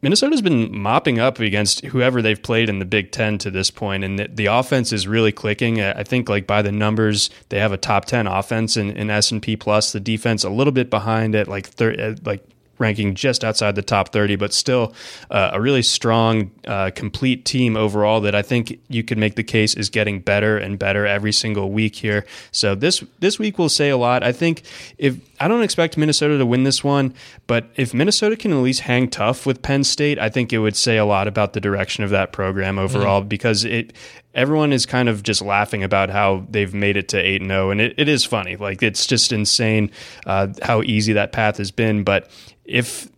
[0.01, 4.03] Minnesota's been mopping up against whoever they've played in the Big Ten to this point,
[4.03, 5.81] and the, the, offense is really clicking.
[5.81, 9.31] I think, like by the numbers, they have a top ten offense in, in S
[9.31, 9.91] and P plus.
[9.91, 12.45] The defense a little bit behind at like thir- like
[12.77, 14.93] ranking just outside the top 30, but still
[15.31, 19.43] uh, a really strong, uh, complete team overall that I think you could make the
[19.43, 22.25] case is getting better and better every single week here.
[22.51, 24.23] So this this week will say a lot.
[24.23, 24.63] I think
[24.97, 27.13] if I don't expect Minnesota to win this one,
[27.47, 30.75] but if Minnesota can at least hang tough with Penn State, I think it would
[30.75, 33.29] say a lot about the direction of that program overall mm-hmm.
[33.29, 33.93] because it
[34.35, 37.81] everyone is kind of just laughing about how they've made it to 8 0 and
[37.81, 39.89] it, it is funny like it's just insane
[40.25, 42.29] uh, how easy that path has been but
[42.65, 43.09] if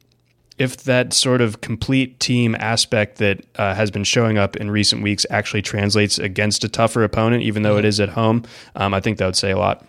[0.58, 5.04] if that sort of complete team aspect that uh, has been showing up in recent
[5.04, 7.88] weeks actually translates against a tougher opponent, even though it mm-hmm.
[7.88, 8.44] is at home,
[8.76, 9.86] um, I think that would say a lot.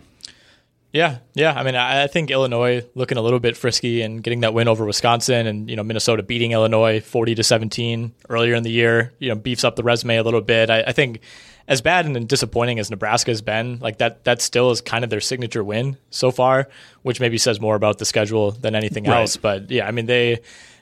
[0.93, 1.53] Yeah, yeah.
[1.53, 4.87] I mean, I think Illinois looking a little bit frisky and getting that win over
[4.87, 9.13] Wisconsin, and you know Minnesota beating Illinois forty to seventeen earlier in the year.
[9.19, 10.71] You know, beefs up the resume a little bit.
[10.71, 11.21] I, I think
[11.69, 15.11] as bad and disappointing as Nebraska has been, like that that still is kind of
[15.11, 16.69] their signature win so far,
[17.03, 19.21] which maybe says more about the schedule than anything right.
[19.21, 19.37] else.
[19.37, 20.41] But yeah, I mean they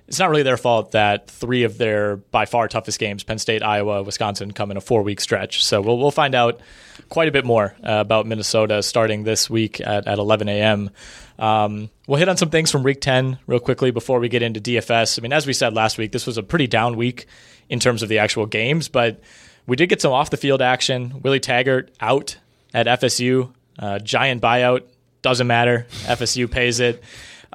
[0.09, 3.63] it's not really their fault that three of their by far toughest games, Penn State,
[3.63, 5.65] Iowa, Wisconsin, come in a four week stretch.
[5.65, 6.61] So we'll we'll find out
[7.09, 10.91] quite a bit more uh, about Minnesota starting this week at, at 11 a.m.
[11.39, 14.61] Um, we'll hit on some things from week 10 real quickly before we get into
[14.61, 15.19] DFS.
[15.19, 17.27] I mean, as we said last week, this was a pretty down week
[17.69, 19.21] in terms of the actual games, but
[19.67, 21.21] we did get some off the field action.
[21.23, 22.39] Willie Taggart out
[22.73, 23.53] at FSU.
[23.79, 24.83] Uh, giant buyout.
[25.23, 25.87] Doesn't matter.
[26.05, 27.03] FSU pays it.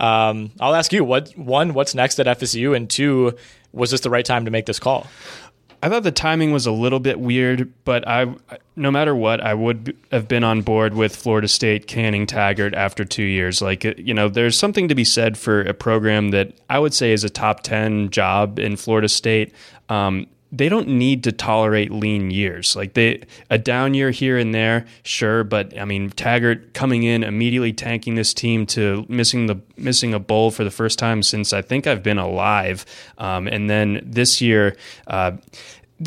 [0.01, 3.37] Um, I'll ask you what one, what's next at FSU, and two,
[3.71, 5.07] was this the right time to make this call?
[5.83, 8.35] I thought the timing was a little bit weird, but I,
[8.75, 13.03] no matter what, I would have been on board with Florida State canning Taggart after
[13.03, 13.61] two years.
[13.61, 17.13] Like, you know, there's something to be said for a program that I would say
[17.13, 19.53] is a top 10 job in Florida State.
[19.89, 22.75] Um, they don't need to tolerate lean years.
[22.75, 27.23] Like they a down year here and there, sure, but I mean Taggart coming in
[27.23, 31.53] immediately tanking this team to missing the missing a bowl for the first time since
[31.53, 32.85] I think I've been alive,
[33.17, 34.75] um, and then this year.
[35.07, 35.33] Uh,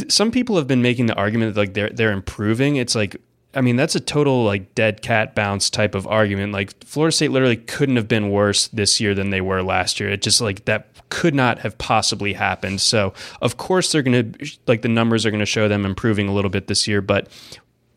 [0.09, 2.77] some people have been making the argument that like they're they're improving.
[2.77, 3.17] It's like
[3.57, 6.53] I mean, that's a total like dead cat bounce type of argument.
[6.53, 10.11] Like Florida State literally couldn't have been worse this year than they were last year.
[10.11, 12.81] It just like that could not have possibly happened.
[12.81, 16.29] So, of course, they're going to, like, the numbers are going to show them improving
[16.29, 17.29] a little bit this year, but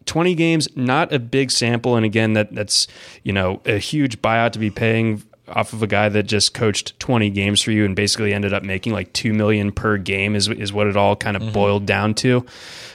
[0.05, 1.95] 20 games, not a big sample.
[1.95, 2.87] And again, that that's,
[3.23, 6.99] you know, a huge buyout to be paying off of a guy that just coached
[6.99, 10.47] 20 games for you and basically ended up making like 2 million per game is,
[10.47, 11.53] is what it all kind of mm-hmm.
[11.53, 12.45] boiled down to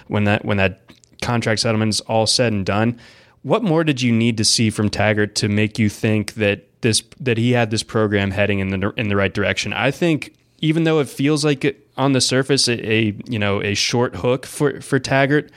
[0.07, 0.83] when that, when that
[1.21, 2.97] contract settlement is all said and done.
[3.43, 7.03] What more did you need to see from Taggart to make you think that this
[7.19, 9.73] that he had this program heading in the in the right direction.
[9.73, 13.75] I think even though it feels like on the surface a, a, you know a
[13.75, 15.51] short hook for for Taggart,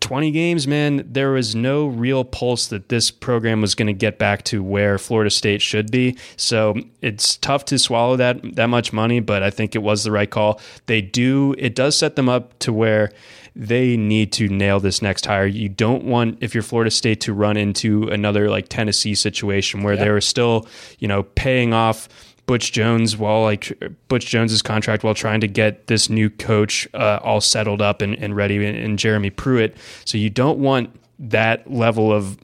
[0.00, 4.18] 20 games, man, there was no real pulse that this program was going to get
[4.18, 6.16] back to where Florida State should be.
[6.36, 10.12] So it's tough to swallow that that much money, but I think it was the
[10.12, 10.60] right call.
[10.86, 13.12] They do it does set them up to where
[13.56, 15.46] they need to nail this next hire.
[15.46, 19.94] You don't want if you're Florida State to run into another like Tennessee situation where
[19.94, 20.04] yeah.
[20.04, 22.06] they were still, you know, paying off
[22.44, 23.72] Butch Jones while like
[24.08, 28.14] Butch Jones's contract while trying to get this new coach uh, all settled up and,
[28.16, 29.74] and ready and Jeremy Pruitt.
[30.04, 32.38] So you don't want that level of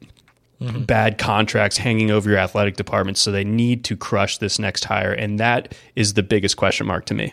[0.61, 0.85] Mm-hmm.
[0.85, 3.19] bad contracts hanging over your athletic department.
[3.19, 5.13] So they need to crush this next hire.
[5.13, 7.33] And that is the biggest question mark to me.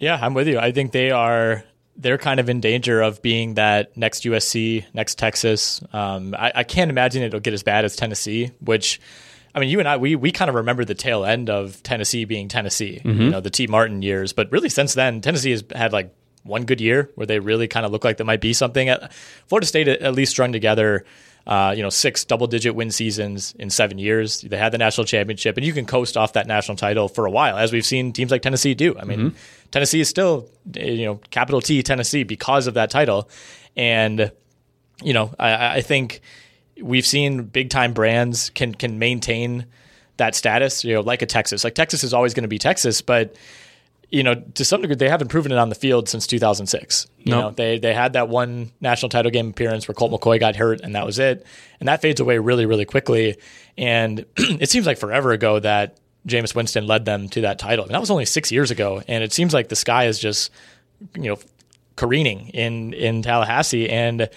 [0.00, 0.58] Yeah, I'm with you.
[0.58, 1.62] I think they are
[1.96, 5.82] they're kind of in danger of being that next USC, next Texas.
[5.92, 9.00] Um, I, I, can't imagine it'll get as bad as Tennessee, which
[9.54, 12.24] I mean, you and I, we we kind of remember the tail end of Tennessee
[12.24, 13.20] being Tennessee, mm-hmm.
[13.20, 14.32] you know, the Tee Martin years.
[14.32, 17.86] But really, since then, Tennessee has had like one good year where they really kind
[17.86, 18.92] of look like they might be something.
[19.46, 21.04] Florida State at least strung together,
[21.46, 24.40] uh, you know, six double-digit win seasons in seven years.
[24.40, 27.30] They had the national championship, and you can coast off that national title for a
[27.30, 28.96] while, as we've seen teams like Tennessee do.
[28.98, 29.36] I mean, mm-hmm.
[29.70, 33.28] Tennessee is still, you know, capital T Tennessee because of that title,
[33.76, 34.32] and
[35.02, 36.20] you know, I, I think
[36.80, 39.66] we've seen big time brands can can maintain
[40.16, 41.64] that status, you know, like a Texas.
[41.64, 43.36] Like Texas is always going to be Texas, but
[44.14, 47.08] you know, to some degree, they haven't proven it on the field since 2006.
[47.18, 47.42] You nope.
[47.42, 50.82] know, they they had that one national title game appearance where Colt McCoy got hurt,
[50.82, 51.44] and that was it.
[51.80, 53.36] And that fades away really, really quickly.
[53.76, 55.98] And it seems like forever ago that
[56.28, 57.86] Jameis Winston led them to that title.
[57.86, 60.52] And that was only six years ago, and it seems like the sky is just,
[61.16, 61.38] you know,
[61.96, 63.90] careening in in Tallahassee.
[63.90, 64.30] And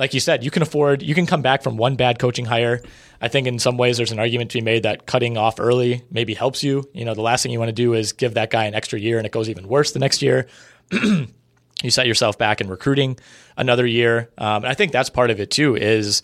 [0.00, 2.80] like you said, you can afford, you can come back from one bad coaching hire.
[3.20, 6.02] I think in some ways there's an argument to be made that cutting off early
[6.10, 6.88] maybe helps you.
[6.94, 8.98] You know, the last thing you want to do is give that guy an extra
[8.98, 10.46] year and it goes even worse the next year.
[10.90, 13.18] you set yourself back in recruiting
[13.58, 14.30] another year.
[14.38, 16.22] Um, and I think that's part of it too, is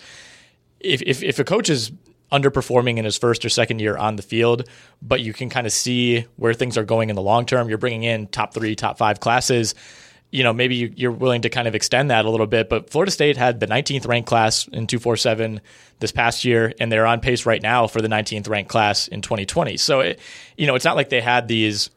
[0.81, 1.93] if, if, if a coach is
[2.33, 4.67] underperforming in his first or second year on the field,
[5.03, 7.77] but you can kind of see where things are going in the long term, you're
[7.77, 9.75] bringing in top three, top five classes
[10.37, 12.69] you know, maybe you, are willing to kind of extend that a little bit.
[12.69, 15.63] But Florida State had the 19th ranked class in 247
[15.99, 19.23] this past year, and they're on pace right now for the 19th ranked class in
[19.23, 19.79] 2020.
[19.79, 20.21] So, it,
[20.59, 21.89] you know, it's not like they had these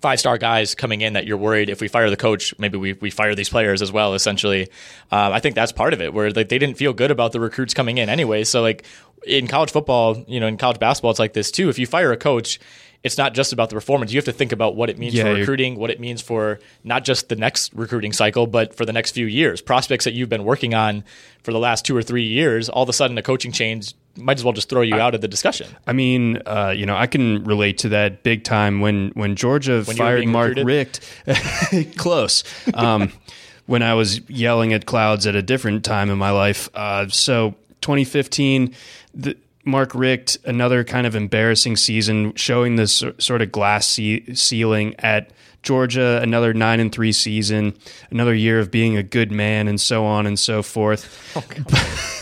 [0.00, 2.94] five star guys coming in that you're worried if we fire the coach, maybe we,
[2.94, 4.70] we fire these players as well, essentially.
[5.10, 7.40] Um, I think that's part of it, where like they didn't feel good about the
[7.40, 8.44] recruits coming in anyway.
[8.44, 8.86] So, like
[9.26, 11.68] in college football, you know, in college basketball, it's like this too.
[11.68, 12.60] If you fire a coach,
[13.04, 14.12] it's not just about the performance.
[14.12, 16.58] You have to think about what it means yeah, for recruiting, what it means for
[16.82, 19.60] not just the next recruiting cycle, but for the next few years.
[19.60, 21.04] Prospects that you've been working on
[21.42, 24.36] for the last two or three years, all of a sudden a coaching change might
[24.36, 25.68] as well just throw you I, out of the discussion.
[25.86, 29.82] I mean, uh, you know, I can relate to that big time when when Georgia
[29.84, 31.00] when fired Mark recruited?
[31.26, 31.96] Richt.
[31.96, 32.42] close.
[32.74, 33.12] Um,
[33.66, 36.68] when I was yelling at clouds at a different time in my life.
[36.74, 38.74] Uh, so 2015.
[39.14, 39.36] The,
[39.68, 45.30] Mark Richt, another kind of embarrassing season, showing this sort of glass ceiling at
[45.62, 47.76] Georgia, another nine and three season,
[48.10, 51.32] another year of being a good man, and so on and so forth.
[51.36, 51.44] Oh,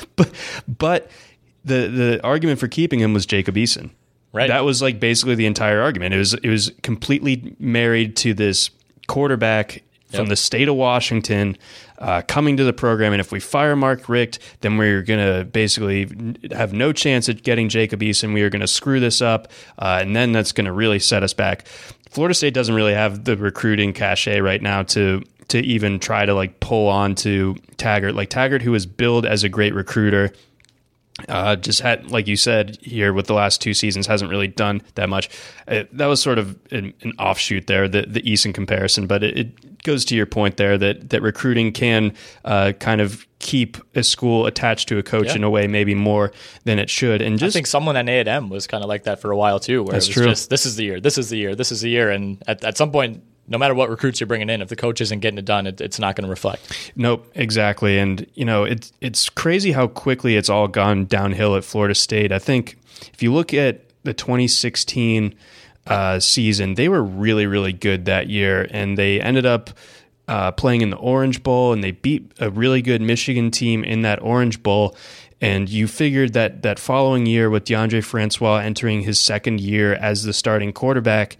[0.16, 0.32] but,
[0.66, 1.10] but
[1.64, 3.90] the the argument for keeping him was Jacob Eason.
[4.32, 4.48] Right.
[4.48, 6.14] That was like basically the entire argument.
[6.14, 8.70] It was it was completely married to this
[9.06, 9.84] quarterback yep.
[10.10, 11.56] from the state of Washington
[11.98, 13.12] uh, coming to the program.
[13.12, 16.08] And if we fire Mark Richt, then we're going to basically
[16.52, 18.34] have no chance at getting Jacob Eason.
[18.34, 19.48] We are going to screw this up.
[19.78, 21.66] Uh, and then that's going to really set us back.
[22.10, 26.34] Florida State doesn't really have the recruiting cachet right now to to even try to
[26.34, 28.14] like pull on to Taggart.
[28.14, 30.32] Like Taggart, who was billed as a great recruiter,
[31.28, 34.82] uh, just had, like you said here with the last two seasons, hasn't really done
[34.96, 35.30] that much.
[35.66, 39.38] Uh, that was sort of an, an, offshoot there, the the Eason comparison, but it,
[39.38, 42.12] it, goes to your point there that that recruiting can
[42.44, 45.36] uh, kind of keep a school attached to a coach yeah.
[45.36, 46.32] in a way maybe more
[46.64, 47.22] than it should.
[47.22, 49.30] And just I think someone at A and M was kind of like that for
[49.30, 50.26] a while too, where that's it was true.
[50.26, 52.64] just this is the year, this is the year, this is the year, and at,
[52.64, 53.22] at some point.
[53.48, 55.80] No matter what recruits you're bringing in, if the coach isn't getting it done, it,
[55.80, 56.90] it's not going to reflect.
[56.96, 57.96] Nope, exactly.
[57.96, 62.32] And you know, it's it's crazy how quickly it's all gone downhill at Florida State.
[62.32, 62.76] I think
[63.14, 65.32] if you look at the 2016
[65.86, 66.74] uh, season.
[66.74, 69.70] They were really, really good that year, and they ended up
[70.28, 74.02] uh, playing in the Orange Bowl, and they beat a really good Michigan team in
[74.02, 74.96] that Orange Bowl.
[75.40, 80.24] And you figured that that following year, with Deondre Francois entering his second year as
[80.24, 81.36] the starting quarterback,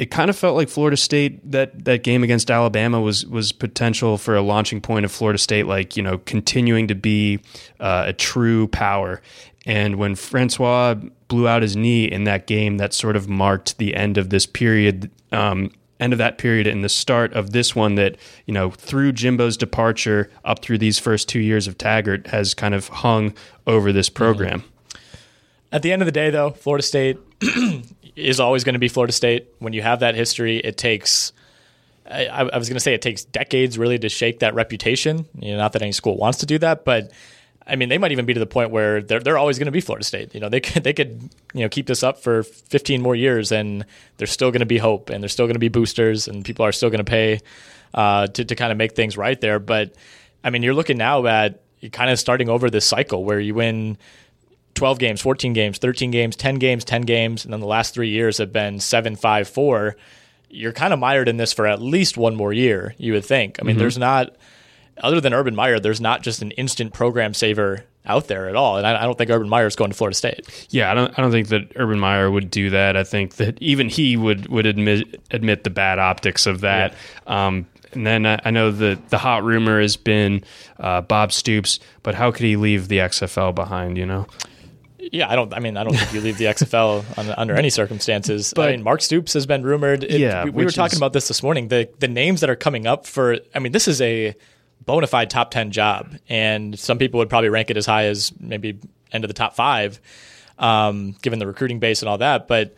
[0.00, 4.18] it kind of felt like Florida State that that game against Alabama was was potential
[4.18, 7.38] for a launching point of Florida State, like you know continuing to be
[7.78, 9.20] uh, a true power.
[9.66, 10.94] And when Francois
[11.28, 14.46] blew out his knee in that game, that sort of marked the end of this
[14.46, 15.10] period.
[15.32, 15.70] Um,
[16.00, 19.58] end of that period and the start of this one that you know through Jimbo's
[19.58, 23.34] departure up through these first two years of Taggart has kind of hung
[23.66, 24.64] over this program.
[25.72, 27.18] At the end of the day, though, Florida State
[28.16, 29.48] is always going to be Florida State.
[29.58, 31.32] When you have that history, it takes.
[32.10, 35.26] I, I was going to say it takes decades really to shake that reputation.
[35.38, 37.12] You know, not that any school wants to do that, but
[37.70, 39.72] I mean, they might even be to the point where they're they're always going to
[39.72, 40.34] be Florida State.
[40.34, 43.52] You know, they could they could you know keep this up for 15 more years,
[43.52, 46.44] and there's still going to be hope, and there's still going to be boosters, and
[46.44, 47.40] people are still going to pay
[47.94, 49.58] uh, to to kind of make things right there.
[49.58, 49.94] But
[50.42, 51.62] I mean, you're looking now at
[51.92, 53.96] kind of starting over this cycle where you win
[54.74, 58.10] 12 games, 14 games, 13 games, 10 games, 10 games, and then the last three
[58.10, 59.96] years have been 7 5 4.
[60.52, 63.58] You're kind of mired in this for at least one more year, you would think.
[63.60, 63.80] I mean, mm-hmm.
[63.80, 64.34] there's not,
[65.00, 68.78] other than Urban Meyer, there's not just an instant program saver out there at all.
[68.78, 70.66] And I, I, don't think Urban Meyer is going to Florida State.
[70.70, 71.18] Yeah, I don't.
[71.18, 72.96] I don't think that Urban Meyer would do that.
[72.96, 76.94] I think that even he would would admit admit the bad optics of that.
[77.26, 77.46] Yeah.
[77.46, 80.44] Um, and then I, I know the the hot rumor has been
[80.78, 83.98] uh, Bob Stoops, but how could he leave the XFL behind?
[83.98, 84.26] You know.
[84.98, 85.52] Yeah, I don't.
[85.52, 88.52] I mean, I don't think you leave the XFL on, under any circumstances.
[88.54, 90.04] But I mean, Mark Stoops has been rumored.
[90.04, 91.68] It, yeah, we, we were talking is, about this this morning.
[91.68, 93.38] The the names that are coming up for.
[93.54, 94.34] I mean, this is a
[94.84, 98.32] bona fide top ten job, and some people would probably rank it as high as
[98.40, 98.78] maybe
[99.12, 100.00] end of the top five,
[100.58, 102.48] um, given the recruiting base and all that.
[102.48, 102.74] But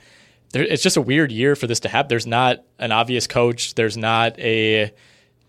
[0.53, 2.09] there, it's just a weird year for this to happen.
[2.09, 3.75] There's not an obvious coach.
[3.75, 4.93] There's not a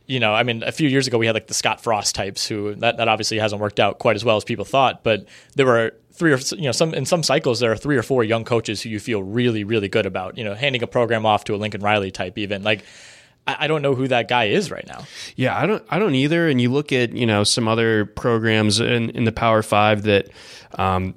[0.06, 2.46] you know, I mean, a few years ago we had like the Scott Frost types
[2.46, 5.26] who that, that obviously hasn't worked out quite as well as people thought, but
[5.56, 8.24] there were three or you know some in some cycles there are three or four
[8.24, 11.44] young coaches who you feel really really good about you know handing a program off
[11.44, 12.84] to a Lincoln Riley type even like
[13.46, 15.04] I don't know who that guy is right now.
[15.36, 15.84] Yeah, I don't.
[15.90, 16.48] I don't either.
[16.48, 20.30] And you look at you know some other programs in in the Power Five that
[20.76, 21.16] um,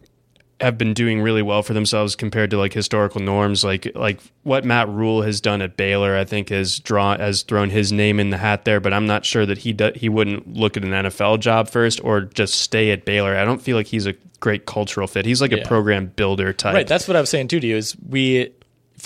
[0.60, 3.62] have been doing really well for themselves compared to like historical norms.
[3.62, 7.70] Like like what Matt Rhule has done at Baylor, I think has drawn has thrown
[7.70, 8.80] his name in the hat there.
[8.80, 12.02] But I'm not sure that he do, he wouldn't look at an NFL job first
[12.02, 13.36] or just stay at Baylor.
[13.36, 15.26] I don't feel like he's a great cultural fit.
[15.26, 15.58] He's like yeah.
[15.58, 16.74] a program builder type.
[16.74, 16.88] Right.
[16.88, 17.76] That's what I was saying too to you.
[17.76, 18.52] Is we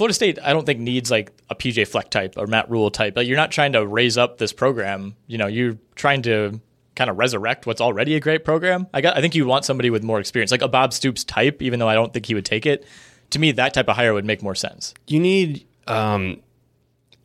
[0.00, 3.14] Florida State, I don't think needs like a PJ Fleck type or Matt Rhule type.
[3.18, 5.14] Like you're not trying to raise up this program.
[5.26, 6.58] You know, you're trying to
[6.94, 8.86] kind of resurrect what's already a great program.
[8.94, 11.60] I got, I think you want somebody with more experience, like a Bob Stoops type,
[11.60, 12.86] even though I don't think he would take it.
[13.28, 14.94] To me, that type of hire would make more sense.
[15.06, 16.40] You need, um,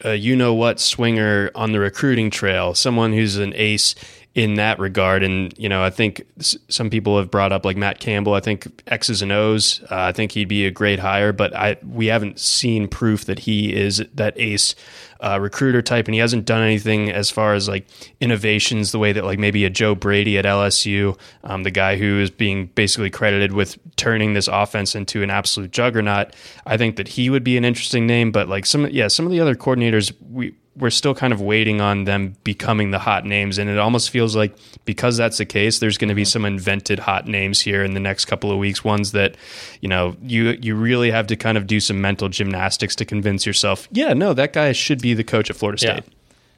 [0.01, 3.95] a you know what swinger on the recruiting trail, someone who's an ace
[4.35, 5.23] in that regard.
[5.23, 8.33] And, you know, I think some people have brought up like Matt Campbell.
[8.33, 11.77] I think X's and O's, uh, I think he'd be a great hire, but I,
[11.87, 14.75] we haven't seen proof that he is that ace
[15.21, 17.87] uh, recruiter type, and he hasn't done anything as far as like
[18.19, 22.19] innovations the way that like maybe a Joe Brady at LSU, um, the guy who
[22.19, 26.35] is being basically credited with turning this offense into an absolute juggernaut.
[26.65, 29.31] I think that he would be an interesting name, but like some yeah some of
[29.31, 33.57] the other coordinators we we're still kind of waiting on them becoming the hot names.
[33.57, 36.27] And it almost feels like because that's the case, there's going to be mm-hmm.
[36.27, 38.83] some invented hot names here in the next couple of weeks.
[38.83, 39.35] Ones that,
[39.81, 43.45] you know, you you really have to kind of do some mental gymnastics to convince
[43.45, 46.03] yourself, yeah, no, that guy should be the coach at Florida State.
[46.05, 46.11] Yeah.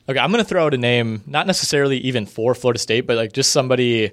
[0.10, 3.18] Okay, I'm going to throw out a name, not necessarily even for Florida State, but
[3.18, 4.12] like just somebody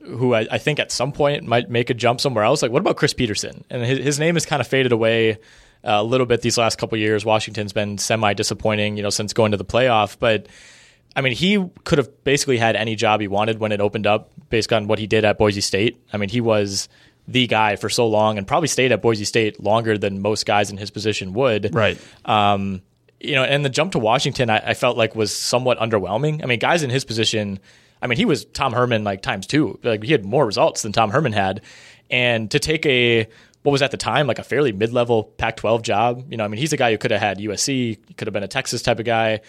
[0.00, 2.62] who I, I, think at some point might make a jump somewhere else.
[2.62, 3.64] Like, what about Chris Petersen?
[3.70, 5.38] And his, his name has kind of faded away
[5.84, 7.24] a little bit these last couple years.
[7.24, 10.16] Washington's been semi disappointing, you know, since going to the playoff.
[10.18, 10.46] But
[11.14, 14.30] I mean, he could have basically had any job he wanted when it opened up,
[14.50, 16.00] based on what he did at Boise State.
[16.12, 16.88] I mean, he was
[17.28, 20.70] the guy for so long, and probably stayed at Boise State longer than most guys
[20.70, 21.74] in his position would.
[21.74, 21.98] Right.
[22.24, 22.82] Um,
[23.20, 26.42] you know, and the jump to Washington, I, I felt like was somewhat underwhelming.
[26.42, 27.60] I mean, guys in his position.
[28.00, 29.78] I mean, he was Tom Herman like times two.
[29.84, 31.60] Like he had more results than Tom Herman had,
[32.10, 33.28] and to take a
[33.62, 36.26] what was at the time like a fairly mid-level Pac-12 job.
[36.30, 38.42] You know, I mean, he's a guy who could have had USC, could have been
[38.42, 39.40] a Texas type of guy.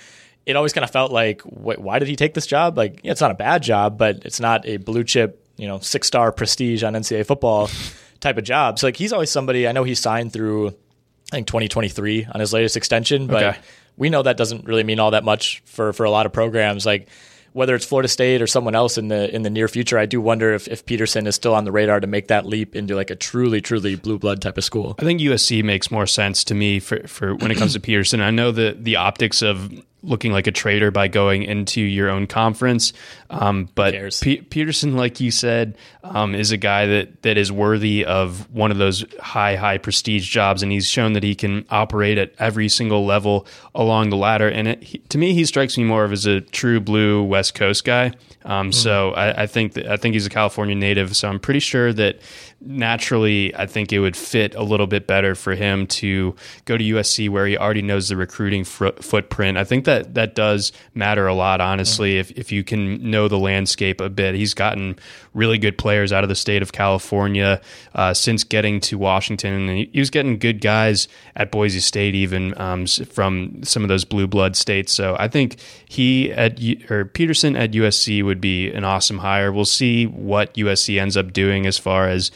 [0.46, 2.78] It always kind of felt like, wait, why did he take this job?
[2.78, 5.80] Like, yeah, it's not a bad job, but it's not a blue chip, you know,
[5.80, 7.70] six star prestige on NCAA football
[8.20, 8.78] type of job.
[8.78, 9.68] So like, he's always somebody.
[9.68, 13.60] I know he signed through, I think 2023 on his latest extension, but okay.
[13.98, 16.86] we know that doesn't really mean all that much for for a lot of programs.
[16.86, 17.08] Like
[17.54, 20.20] whether it's Florida State or someone else in the in the near future, I do
[20.20, 23.10] wonder if, if Petersen is still on the radar to make that leap into like
[23.10, 24.96] a truly, truly blue blood type of school.
[25.00, 28.22] I think USC makes more sense to me for, for when it comes to Petersen.
[28.22, 29.72] I know the the optics of
[30.04, 32.94] looking like a traitor by going into your own conference.
[33.30, 38.06] Um, but P- Petersen, like you said, um, is a guy that that is worthy
[38.06, 42.18] of one of those high high prestige jobs, and he's shown that he can operate
[42.18, 44.50] at every single level along the ladder.
[44.50, 47.56] And it, he, to me, he strikes me more of as a true blue West
[47.56, 48.12] Coast guy.
[48.46, 48.74] Um, mm.
[48.74, 51.16] So I, I, think that, I think he's a California native.
[51.16, 52.20] So I'm pretty sure that
[52.66, 56.36] naturally, I think it would fit a little bit better for him to
[56.66, 59.58] go to USC where he already knows the recruiting fr- footprint.
[59.58, 63.38] I think that that does matter a lot, honestly, if, if you can know the
[63.38, 64.36] landscape a bit.
[64.36, 64.98] He's gotten
[65.34, 67.62] really good players out of the state of California
[67.96, 72.16] uh, since getting to Washington, and he, he, was getting good guys at Boise State,
[72.16, 74.92] even um, from some of those blue blood states.
[74.92, 75.58] So I think
[75.88, 76.60] he at
[76.90, 79.52] or Petersen at USC would be an awesome hire.
[79.52, 82.32] We'll see what USC ends up doing as far as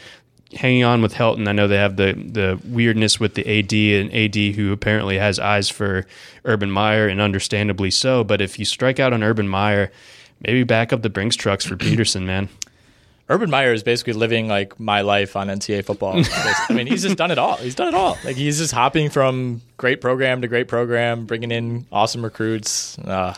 [0.54, 1.48] hanging on with Helton.
[1.48, 5.40] I know they have the the weirdness with the AD and AD who apparently has
[5.40, 6.06] eyes for
[6.46, 8.24] Urban Meyer and understandably so.
[8.24, 9.92] But if you strike out on Urban Meyer,
[10.42, 12.50] maybe back up the Brinks trucks for Petersen, man.
[13.30, 16.14] Urban Meyer is basically living like my life on NCAA football.
[16.70, 17.58] I mean, he's just done it all.
[17.58, 18.18] He's done it all.
[18.24, 22.98] Like he's just hopping from great program to great program, bringing in awesome recruits.
[23.00, 23.36] Uh,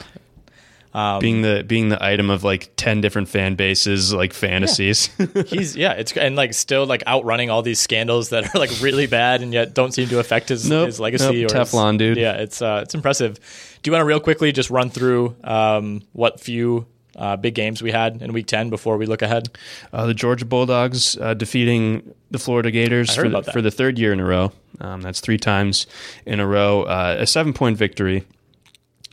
[0.94, 5.10] um, being the being the item of like ten different fan bases, like fantasies.
[5.20, 5.44] Yeah.
[5.48, 9.06] He's yeah, it's and like still like outrunning all these scandals that are like really
[9.06, 11.44] bad and yet don't seem to affect his, nope, his legacy.
[11.44, 12.18] Nope, or Teflon, dude.
[12.18, 13.36] Yeah, it's uh, it's impressive.
[13.82, 17.84] Do you want to real quickly just run through um, what few uh, big games
[17.84, 19.50] we had in Week Ten before we look ahead?
[19.94, 24.12] Uh, the Georgia Bulldogs uh, defeating the Florida Gators for the, for the, third year
[24.12, 24.52] in a row.
[24.80, 25.86] Um, that's three times
[26.26, 26.84] in a row.
[26.84, 28.26] Uh, a seven point victory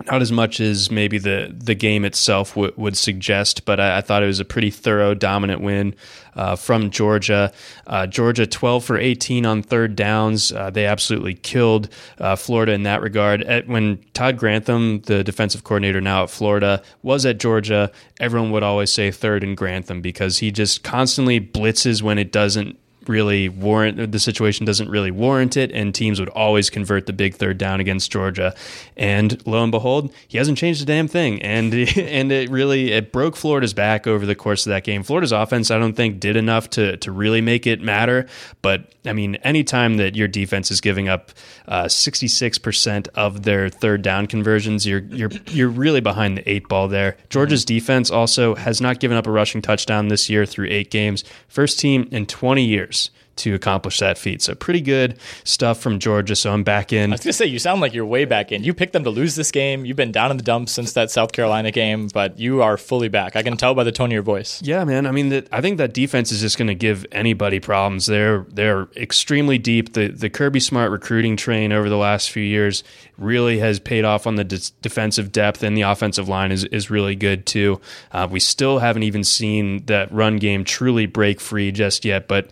[0.04, 4.00] not as much as maybe the the game itself w- would suggest, but I, I,
[4.02, 5.94] thought it was a pretty thorough, dominant win
[6.34, 7.50] uh, from Georgia.
[7.86, 10.52] Uh, Georgia 12 for 18 on third downs.
[10.52, 11.88] Uh, they absolutely killed
[12.18, 13.42] uh, Florida in that regard.
[13.44, 17.90] At, when Todd Grantham, the defensive coordinator now at Florida, was at Georgia,
[18.20, 22.78] everyone would always say third and Grantham because he just constantly blitzes when it doesn't
[23.08, 27.34] really warrant the situation doesn't really warrant it, and teams would always convert the big
[27.34, 28.54] third down against Georgia.
[28.96, 33.12] And lo and behold, he hasn't changed a damn thing, and and it really it
[33.12, 35.02] broke Florida's back over the course of that game.
[35.02, 38.26] Florida's offense, I don't think, did enough to to really make it matter.
[38.62, 41.30] But I mean, anytime that your defense is giving up
[41.68, 46.68] uh, six percent of their third down conversions, you're you're you're really behind the eight
[46.68, 47.16] ball there.
[47.30, 47.76] Georgia's mm-hmm.
[47.76, 51.24] defense also has not given up a rushing touchdown this year through eight games.
[51.48, 52.95] First team in twenty years
[53.36, 54.42] to accomplish that feat.
[54.42, 56.34] So pretty good stuff from Georgia.
[56.34, 57.12] So I'm back in.
[57.12, 58.64] I was gonna say you sound like you're way back in.
[58.64, 59.84] You picked them to lose this game.
[59.84, 63.08] You've been down in the dumps since that South Carolina game, but you are fully
[63.08, 63.36] back.
[63.36, 64.62] I can tell by the tone of your voice.
[64.62, 65.06] Yeah, man.
[65.06, 68.06] I mean, the, I think that defense is just going to give anybody problems.
[68.06, 69.92] They're they're extremely deep.
[69.92, 72.84] The the Kirby Smart recruiting train over the last few years
[73.18, 76.90] really has paid off on the de- defensive depth, and the offensive line is is
[76.90, 77.80] really good too.
[78.12, 82.48] Uh, we still haven't even seen that run game truly break free just yet, but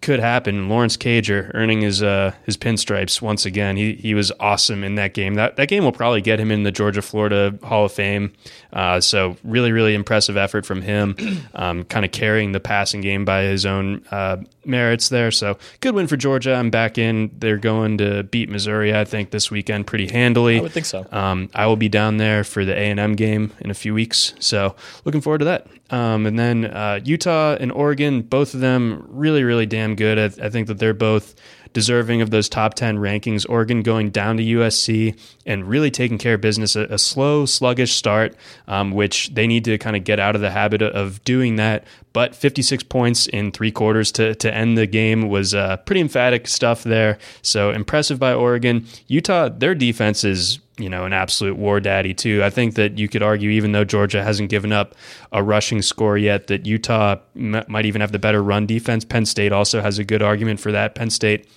[0.00, 0.68] could happen.
[0.68, 3.76] Lawrence Cager earning his uh, his pinstripes once again.
[3.76, 5.34] He he was awesome in that game.
[5.34, 8.32] That that game will probably get him in the Georgia Florida Hall of Fame.
[8.72, 11.16] Uh, so really really impressive effort from him,
[11.54, 15.30] um, kind of carrying the passing game by his own uh, merits there.
[15.30, 16.54] So good win for Georgia.
[16.54, 17.30] I'm back in.
[17.38, 20.58] They're going to beat Missouri, I think, this weekend pretty handily.
[20.58, 21.06] I would think so.
[21.10, 23.94] Um, I will be down there for the A and M game in a few
[23.94, 24.34] weeks.
[24.38, 24.74] So
[25.04, 25.66] looking forward to that.
[25.90, 30.18] Um, and then uh, Utah and Oregon, both of them really, really damn good.
[30.18, 31.34] I, I, think that they're both
[31.72, 33.46] deserving of those top 10 rankings.
[33.48, 36.76] Oregon going down to USC and really taking care of business.
[36.76, 38.36] A, a slow, sluggish start,
[38.66, 41.84] um, which they need to kind of get out of the habit of doing that.
[42.12, 46.48] But 56 points in three quarters to, to end the game was uh, pretty emphatic
[46.48, 47.18] stuff there.
[47.42, 48.86] So impressive by Oregon.
[49.06, 52.42] Utah, their defense is you know, an absolute war daddy too.
[52.42, 54.94] I think that you could argue, even though Georgia hasn't given up
[55.32, 59.04] a rushing score yet, that Utah m- might even have the better run defense.
[59.04, 60.94] Penn State also has a good argument for that.
[60.94, 61.48] Penn State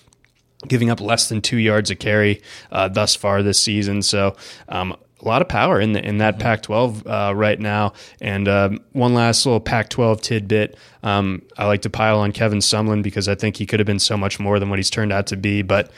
[0.68, 4.02] giving up less than two yards a carry uh, thus far this season.
[4.02, 4.36] So
[4.70, 7.94] um, a lot of power in the, in that Pac-12 uh, right now.
[8.22, 13.02] And um, one last little Pac-12 tidbit: um, I like to pile on Kevin Sumlin
[13.02, 15.28] because I think he could have been so much more than what he's turned out
[15.28, 15.62] to be.
[15.62, 15.92] But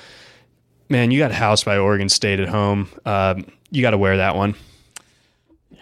[0.90, 2.90] man, you got housed by Oregon State at home.
[3.06, 3.36] Uh,
[3.72, 4.56] you got to wear that one.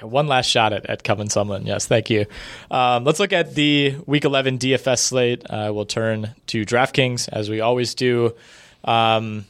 [0.01, 1.65] one last shot at, at Kevin Sumlin.
[1.65, 2.25] Yes, thank you.
[2.71, 5.43] Um, let's look at the Week 11 DFS slate.
[5.49, 8.33] Uh, we'll turn to DraftKings as we always do.
[8.83, 9.45] Um,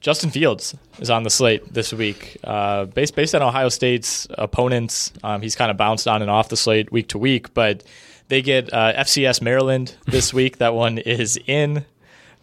[0.00, 2.36] Justin Fields is on the slate this week.
[2.44, 6.50] Uh, based based on Ohio State's opponents, um, he's kind of bounced on and off
[6.50, 7.82] the slate week to week, but
[8.28, 10.58] they get uh, FCS Maryland this week.
[10.58, 11.86] That one is in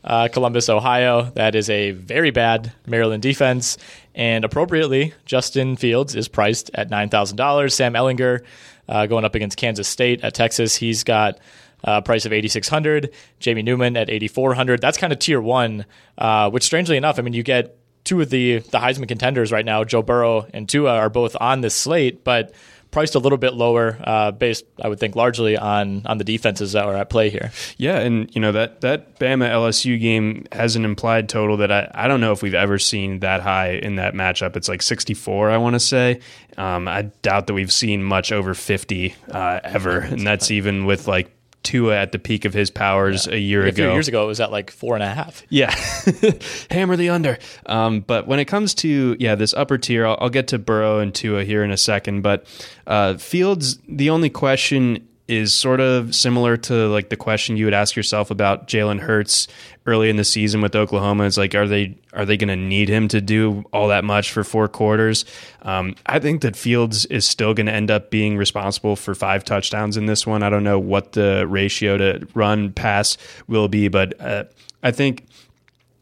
[0.03, 1.31] uh, Columbus, Ohio.
[1.35, 3.77] That is a very bad Maryland defense.
[4.15, 7.71] And appropriately, Justin Fields is priced at $9,000.
[7.71, 8.43] Sam Ehlinger
[8.89, 10.75] uh, going up against Kansas State at Texas.
[10.75, 11.39] He's got
[11.83, 15.85] a price of 8600 Jamie Newman at 8400 That's kind of tier one,
[16.17, 19.65] uh, which strangely enough, I mean, you get two of the, the Heisman contenders right
[19.65, 22.53] now, Joe Burrow and Tua, are both on this slate, but
[22.91, 26.73] priced a little bit lower, uh, based I would think largely on on the defenses
[26.73, 27.51] that are at play here.
[27.77, 31.89] Yeah, and you know that that Bama LSU game has an implied total that I,
[31.93, 34.55] I don't know if we've ever seen that high in that matchup.
[34.55, 36.19] It's like 64, I want to say.
[36.57, 41.07] Um, I doubt that we've seen much over 50 uh, ever, and that's even with
[41.07, 41.31] like
[41.64, 43.36] Tua at the peak of his powers yeah.
[43.36, 43.84] a year a ago.
[43.84, 45.43] A few years ago, it was at like four and a half.
[45.49, 45.72] Yeah,
[46.72, 47.38] hammer the under.
[47.66, 50.99] Um, but when it comes to yeah, this upper tier, I'll, I'll, get to Burrow
[50.99, 52.22] and Tua here in a second.
[52.22, 52.45] But
[52.88, 57.73] uh, Fields, the only question is sort of similar to like the question you would
[57.73, 59.47] ask yourself about Jalen Hurts
[59.86, 61.23] early in the season with Oklahoma.
[61.23, 64.32] It's like, are they are they going to need him to do all that much
[64.32, 65.23] for four quarters?
[65.61, 69.43] Um, I think that Fields is still going to end up being responsible for five
[69.45, 70.43] touchdowns in this one.
[70.43, 73.17] I don't know what the ratio to run pass
[73.47, 74.43] will be, but uh,
[74.84, 75.25] I think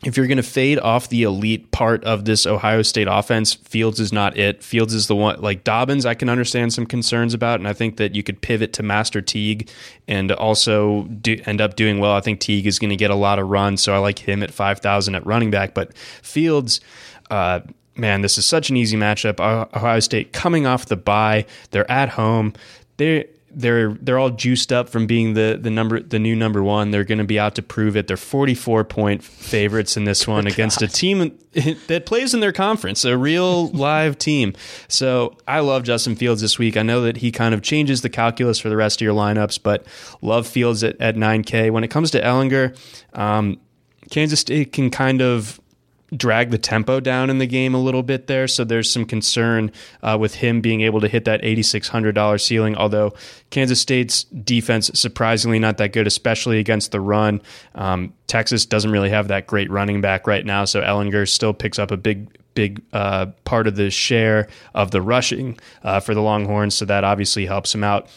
[0.05, 3.99] if you're going to fade off the elite part of this Ohio State offense, Fields
[3.99, 4.63] is not it.
[4.63, 7.97] Fields is the one, like Dobbins, I can understand some concerns about, and I think
[7.97, 9.69] that you could pivot to Master Teague
[10.07, 12.13] and also do, end up doing well.
[12.13, 14.41] I think Teague is going to get a lot of runs, so I like him
[14.41, 15.73] at 5,000 at running back.
[15.73, 16.79] But Fields,
[17.29, 17.59] uh,
[17.97, 19.41] man, this is such an easy matchup.
[19.75, 22.53] Ohio State coming off the bye, they're at home.
[22.95, 26.91] They they're they're all juiced up from being the the number the new number one.
[26.91, 28.07] They're going to be out to prove it.
[28.07, 31.37] They're 44 point favorites in this one against a team
[31.87, 34.53] that plays in their conference, a real live team.
[34.87, 36.77] So I love Justin Fields this week.
[36.77, 39.59] I know that he kind of changes the calculus for the rest of your lineups,
[39.61, 39.85] but
[40.21, 41.71] love Fields at, at 9K.
[41.71, 42.77] When it comes to Ehlinger,
[43.17, 43.59] um,
[44.09, 45.59] Kansas State can kind of
[46.15, 48.47] drag the tempo down in the game a little bit there.
[48.47, 52.75] So there's some concern uh, with him being able to hit that $8,600 ceiling.
[52.75, 53.13] Although
[53.49, 57.41] Kansas State's defense surprisingly not that good, especially against the run.
[57.75, 61.79] Um, Texas doesn't really have that great running back right now, so Ehlinger still picks
[61.79, 66.21] up a big big uh, part of the share of the rushing uh, for the
[66.21, 68.07] Longhorns, so that obviously helps him out.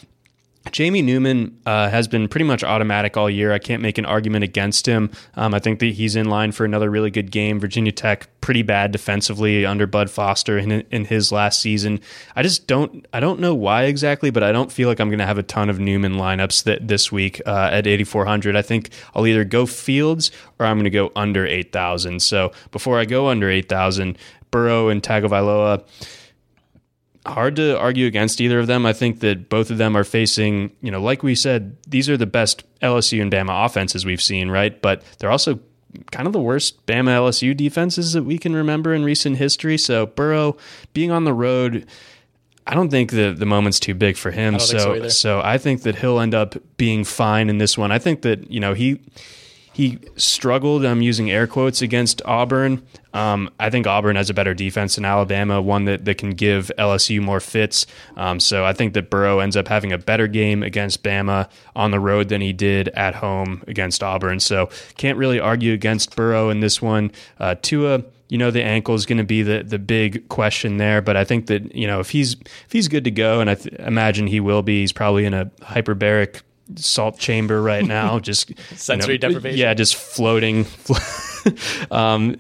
[0.70, 3.52] Jamie Newman uh, has been pretty much automatic all year.
[3.52, 5.10] I can't make an argument against him.
[5.34, 7.58] Um, I think that he's in line for another really good game.
[7.58, 12.00] Virginia Tech pretty bad defensively under Bud Foster in, in his last season.
[12.36, 15.18] I just don't I don't know why exactly, but I don't feel like I'm going
[15.18, 18.54] to have a ton of Newman lineups that this week uh, at 8400.
[18.56, 22.20] I think I'll either go Fields or I'm going to go under 8000.
[22.20, 24.16] So before I go under 8000,
[24.50, 25.82] Burrow and Tagovailoa
[27.26, 28.84] hard to argue against either of them.
[28.84, 32.16] I think that both of them are facing, you know, like we said, these are
[32.16, 34.80] the best LSU and Bama offenses we've seen, right?
[34.80, 35.60] But they're also
[36.10, 39.78] kind of the worst Bama LSU defenses that we can remember in recent history.
[39.78, 40.56] So Burrow
[40.94, 41.86] being on the road,
[42.66, 44.58] I don't think the the moment's too big for him.
[44.58, 47.92] So so, so I think that he'll end up being fine in this one.
[47.92, 49.00] I think that, you know, he
[49.72, 50.84] he struggled.
[50.84, 52.86] I'm using air quotes against Auburn.
[53.14, 56.70] Um, I think Auburn has a better defense than Alabama, one that, that can give
[56.78, 57.86] LSU more fits.
[58.16, 61.90] Um, so I think that Burrow ends up having a better game against Bama on
[61.90, 64.40] the road than he did at home against Auburn.
[64.40, 67.10] So can't really argue against Burrow in this one.
[67.38, 71.02] Uh, Tua, you know the ankle is going to be the the big question there.
[71.02, 73.56] But I think that you know if he's if he's good to go, and I
[73.56, 76.40] th- imagine he will be, he's probably in a hyperbaric
[76.76, 79.58] salt chamber right now, just sensory you know, deprivation.
[79.58, 80.66] Yeah, just floating.
[81.90, 82.36] um,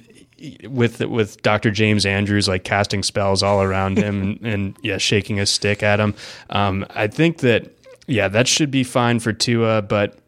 [0.64, 1.70] with with Dr.
[1.70, 6.00] James Andrews like casting spells all around him and, and, yeah, shaking a stick at
[6.00, 6.14] him.
[6.50, 7.70] Um, I think that
[8.06, 10.18] yeah, that should be fine for Tua, but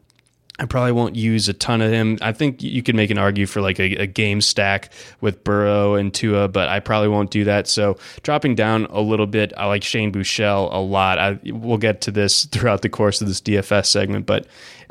[0.60, 2.16] I probably won't use a ton of him.
[2.22, 5.94] I think you could make an argue for like a, a, game stack with Burrow
[5.94, 7.66] and Tua, but I probably won't do that.
[7.66, 11.18] So dropping down a little bit, I like Shane Buechele a lot.
[11.18, 14.46] I, we'll get to this throughout the course of this DFS segment, but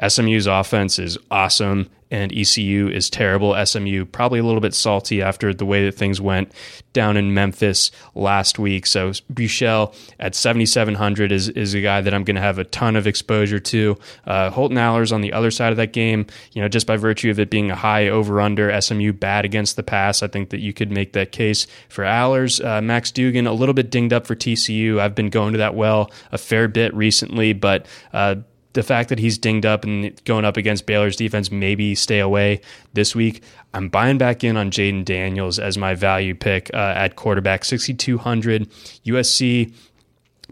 [0.08, 3.56] SMU's offense is awesome and ECU is terrible.
[3.66, 6.52] SMU probably a little bit salty after the way that things went
[6.94, 8.86] down in Memphis last week.
[8.86, 12.96] So Buechele at 7,700 is, is a guy that I'm going to have a ton
[12.96, 13.98] of exposure to.
[14.28, 17.32] Uh, Holton Ahlers on the other side of that game, you know, just by virtue
[17.32, 20.60] of it being a high over under, SMU bad against the pass, I think that
[20.60, 22.64] you could make that case for Ahlers.
[22.64, 25.00] Uh, Max Duggan, a little bit dinged up for TCU.
[25.00, 28.36] I've been going to that well a fair bit recently, but uh,
[28.74, 32.62] the fact that he's dinged up and going up against Baylor's defense, maybe stay away
[32.94, 33.44] this week.
[33.74, 38.70] I'm buying back in on Jayden Daniels as my value pick uh, at quarterback, 6,200.
[39.06, 39.74] USC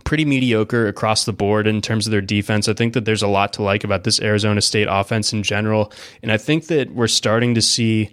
[0.04, 2.68] pretty mediocre across the board in terms of their defense.
[2.68, 5.92] I think that there's a lot to like about this Arizona State offense in general,
[6.24, 8.12] and I think that we're starting to see.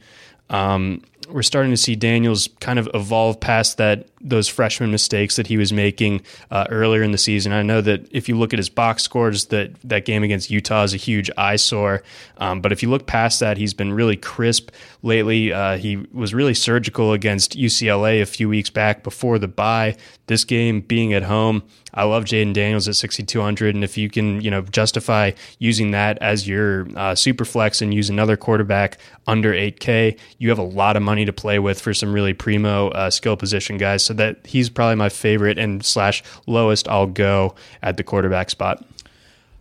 [0.50, 5.47] Um, we're starting to see Daniels kind of evolve past that those freshman mistakes that
[5.47, 7.53] he was making uh, earlier in the season.
[7.53, 10.83] I know that if you look at his box scores, that that game against Utah
[10.83, 12.03] is a huge eyesore.
[12.39, 14.71] Um, but if you look past that, he's been really crisp
[15.03, 15.53] lately.
[15.53, 19.97] Uh, he was really surgical against UCLA a few weeks back before the bye.
[20.27, 21.62] This game being at home,
[21.95, 26.19] I love Jayden Daniels at 6,200, and if you can, you know, justify using that
[26.19, 30.97] as your uh, super flex and use another quarterback under 8K, you have a lot
[30.97, 34.04] of money to play with for some really primo uh, skill position guys.
[34.04, 38.84] So that he's probably my favorite and slash lowest I'll go at the quarterback spot.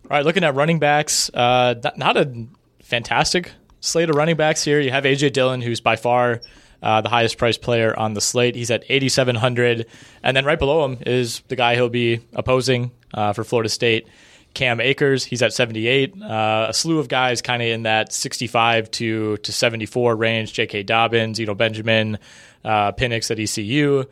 [0.04, 2.46] All right, looking at running backs, uh, not a
[2.82, 4.78] fantastic slate of running backs here.
[4.78, 6.42] You have AJ Dillon, who's by far
[6.82, 8.54] uh, the highest priced player on the slate.
[8.54, 9.86] He's at 8,700.
[10.22, 14.06] And then right below him is the guy he'll be opposing uh, for Florida State,
[14.58, 15.24] Cam Akers.
[15.24, 16.20] He's at 78.
[16.20, 20.52] Uh, a slew of guys kind of in that 65 to, to 74 range.
[20.52, 20.82] J.K.
[20.82, 22.18] Dobbins, Eno Benjamin,
[22.64, 24.04] uh, Penix at ECU.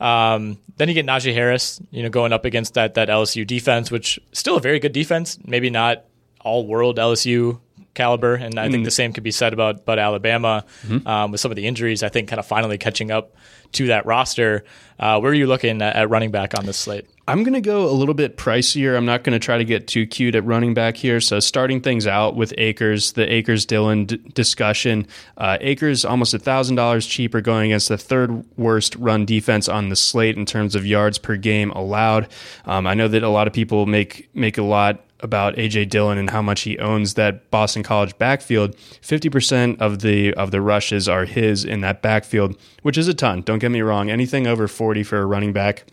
[0.00, 3.90] Um, then you get Najee Harris, you know, going up against that that LSU defense,
[3.90, 5.38] which still a very good defense.
[5.44, 6.06] Maybe not
[6.40, 7.60] all world LSU
[7.92, 8.72] caliber, and I mm.
[8.72, 11.06] think the same could be said about about Alabama mm-hmm.
[11.06, 12.02] um, with some of the injuries.
[12.02, 13.36] I think kind of finally catching up
[13.72, 14.64] to that roster.
[14.98, 17.06] Uh, where are you looking at, at running back on this slate?
[17.30, 18.96] I'm going to go a little bit pricier.
[18.96, 21.20] I'm not going to try to get too cute at running back here.
[21.20, 25.06] So, starting things out with Akers, the Akers Dillon d- discussion.
[25.36, 30.36] Uh, Akers almost $1,000 cheaper going against the third worst run defense on the slate
[30.36, 32.26] in terms of yards per game allowed.
[32.64, 36.18] Um, I know that a lot of people make, make a lot about AJ Dillon
[36.18, 38.74] and how much he owns that Boston College backfield.
[39.02, 43.14] Fifty percent of the of the rushes are his in that backfield, which is a
[43.14, 43.42] ton.
[43.42, 44.10] Don't get me wrong.
[44.10, 45.84] Anything over forty for a running back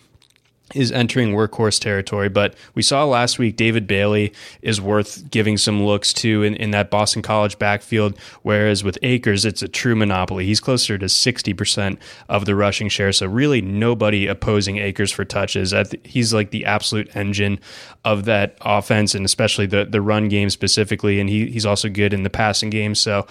[0.76, 2.30] is entering workhorse territory.
[2.30, 6.72] But we saw last week David Bailey is worth giving some looks to in, in
[6.72, 10.46] that Boston College backfield, whereas with Akers, it's a true monopoly.
[10.46, 11.98] He's closer to 60%
[12.28, 13.12] of the rushing share.
[13.12, 15.74] So really nobody opposing Akers for touches.
[16.04, 17.60] He's like the absolute engine
[18.04, 21.20] of that offense and especially the, the run game specifically.
[21.20, 22.94] And he, he's also good in the passing game.
[22.96, 23.26] So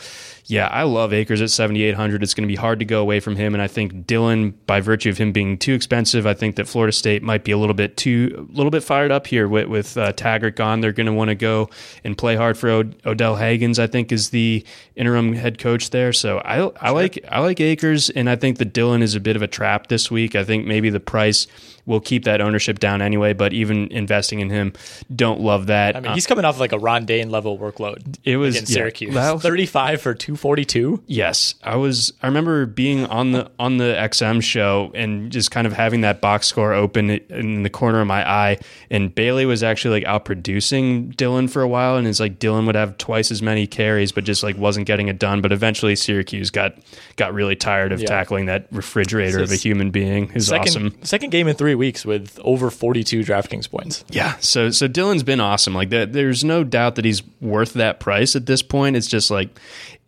[0.46, 2.22] yeah, I love Akers at 7,800.
[2.22, 3.54] It's going to be hard to go away from him.
[3.54, 6.92] And I think Dillon, by virtue of him being too expensive, I think that Florida
[6.92, 9.96] State might be a little bit too, a little bit fired up here with, with
[9.98, 10.80] uh, Taggart gone.
[10.80, 11.68] They're going to want to go
[12.04, 14.64] and play hard for Od- Odell Haggins, I think, is the
[14.94, 16.12] interim head coach there.
[16.12, 18.08] So I, I like, I like Akers.
[18.08, 20.34] And I think that Dillon is a bit of a trap this week.
[20.34, 21.46] I think maybe the price
[21.86, 23.32] will keep that ownership down anyway.
[23.32, 24.72] But even investing in him,
[25.14, 25.96] don't love that.
[25.96, 28.18] I mean, he's coming off like a Ron Dayne level workload.
[28.24, 31.02] It was against Syracuse, yeah, thirty-five for two forty-two.
[31.06, 32.12] Yes, I was.
[32.22, 36.20] I remember being on the on the XM show and just kind of having that
[36.20, 38.58] box score open in the corner of my eye.
[38.90, 42.74] And Bailey was actually like outproducing Dillon for a while, and it's like Dillon would
[42.74, 45.40] have twice as many carries, but just like wasn't getting it done.
[45.40, 46.74] But eventually, Syracuse got
[47.16, 48.08] got really tired of yeah.
[48.08, 50.30] tackling that refrigerator of a human being.
[50.32, 50.96] Is awesome.
[51.02, 54.04] Second game in three weeks with over 42 DraftKings points.
[54.10, 55.74] Yeah, so so Dillon's been awesome.
[55.74, 58.96] Like that, there's no doubt that he's worth that price at this point.
[58.96, 59.58] It's just like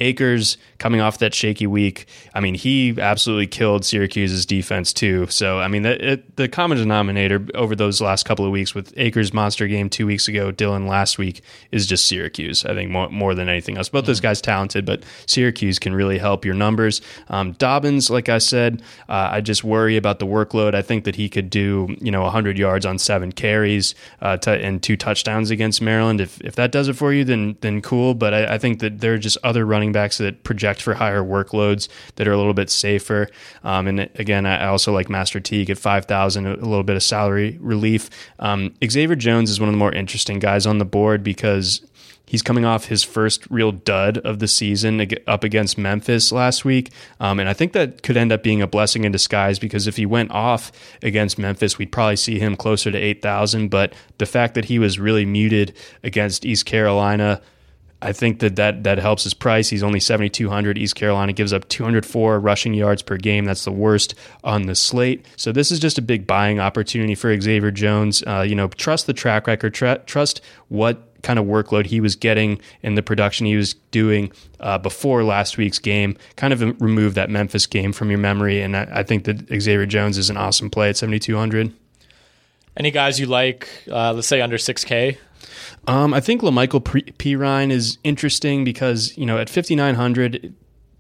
[0.01, 2.07] Akers coming off that shaky week.
[2.35, 5.27] I mean, he absolutely killed Syracuse's defense too.
[5.29, 6.98] So I mean, the, it, the common denominator
[7.55, 11.19] over those last couple of weeks with Akers monster game two weeks ago, Dillon last
[11.19, 12.65] week is just Syracuse.
[12.65, 13.89] I think more more than anything else.
[13.89, 17.01] Both those guys talented, but Syracuse can really help your numbers.
[17.29, 20.75] Um, Dobbins, like I said, uh, I just worry about the workload.
[20.75, 24.51] I think that he could do you know 100 yards on seven carries uh, to,
[24.51, 26.21] and two touchdowns against Maryland.
[26.21, 28.15] If if that does it for you, then then cool.
[28.15, 31.23] But I, I think that there are just other running backs that project for higher
[31.23, 33.29] workloads that are a little bit safer.
[33.65, 37.57] Um, and again, I also like Master Teague at 5,000, a little bit of salary
[37.61, 38.11] relief.
[38.39, 41.83] Um, Xavier Jones is one of the more interesting guys on the board because
[42.29, 46.93] he's coming off his first real dud of the season up against Memphis last week.
[47.21, 49.97] Um, and I think that could end up being a blessing in disguise because if
[49.97, 50.71] he went off
[51.03, 53.69] against Memphis, we'd probably see him closer to 8,000.
[53.69, 57.41] But the fact that he was really muted against East Carolina,
[58.01, 59.69] I think that, that that helps his price.
[59.69, 60.79] He's only 7,200.
[60.79, 63.45] East Carolina gives up 204 rushing yards per game.
[63.45, 65.27] That's the worst on the slate.
[65.37, 68.23] So this is just a big buying opportunity for Xavier Jones.
[68.25, 72.15] Uh, you know, trust the track record, tra- trust what kind of workload he was
[72.15, 74.31] getting in the production he was doing
[74.61, 76.17] uh, before last week's game.
[76.37, 78.63] Kind of remove that Memphis game from your memory.
[78.63, 81.73] And I, I think that Xavier Jones is an awesome play at 7,200.
[82.77, 85.17] Any guys you like, uh, let's say under 6K?
[85.87, 90.55] Um, I think La'Mical Perine is interesting because, you know, at 5,900,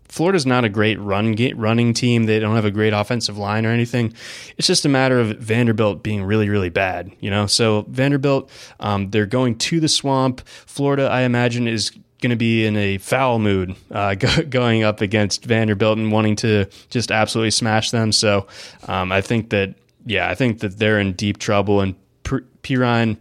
[0.08, 2.24] Florida's not a great run running team.
[2.24, 4.14] They don't have a great offensive line or anything.
[4.56, 7.12] It's just a matter of Vanderbilt being really, really bad.
[7.20, 10.46] You know, so Vanderbilt, um, they're going to the swamp.
[10.46, 15.00] Florida, I imagine, is going to be in a foul mood uh, go, going up
[15.00, 18.12] against Vanderbilt and wanting to just absolutely smash them.
[18.12, 18.46] So
[18.88, 19.74] um, I think that,
[20.06, 21.80] yeah, I think that they're in deep trouble.
[21.80, 23.18] And Perine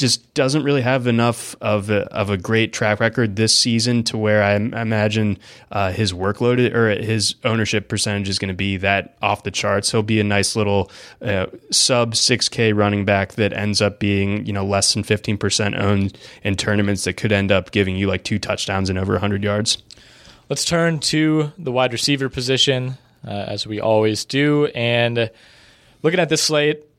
[0.00, 4.16] just doesn't really have enough of a, of a great track record this season to
[4.16, 5.38] where I, imagine
[5.70, 9.92] uh, his workload or his ownership percentage is going to be that off the charts.
[9.92, 10.90] He'll be a nice little
[11.20, 16.18] uh, sub 6K running back that ends up being you know less than 15% owned
[16.42, 19.82] in tournaments that could end up giving you like two touchdowns and over 100 yards.
[20.48, 25.30] Let's turn to the wide receiver position uh, as we always do, and
[26.02, 26.89] looking at this slate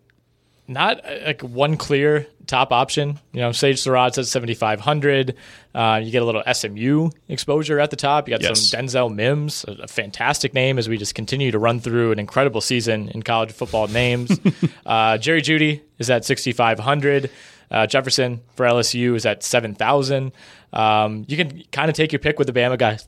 [0.68, 3.20] not uh, like one clear top option.
[3.32, 5.36] You know, Sage Surratt at 7,500.
[5.74, 8.28] Uh, you get a little SMU exposure at the top.
[8.28, 8.70] You got yes.
[8.70, 12.20] some Denzel Mims, a, a, fantastic name as we just continue to run through an
[12.20, 14.40] incredible season in college football names.
[14.86, 17.30] uh, Jerry Jeudy is at 6,500.
[17.70, 20.34] Uh, Jefferson for LSU is at 7,000.
[20.74, 23.08] Um, you can kind of take your pick with the Bama guys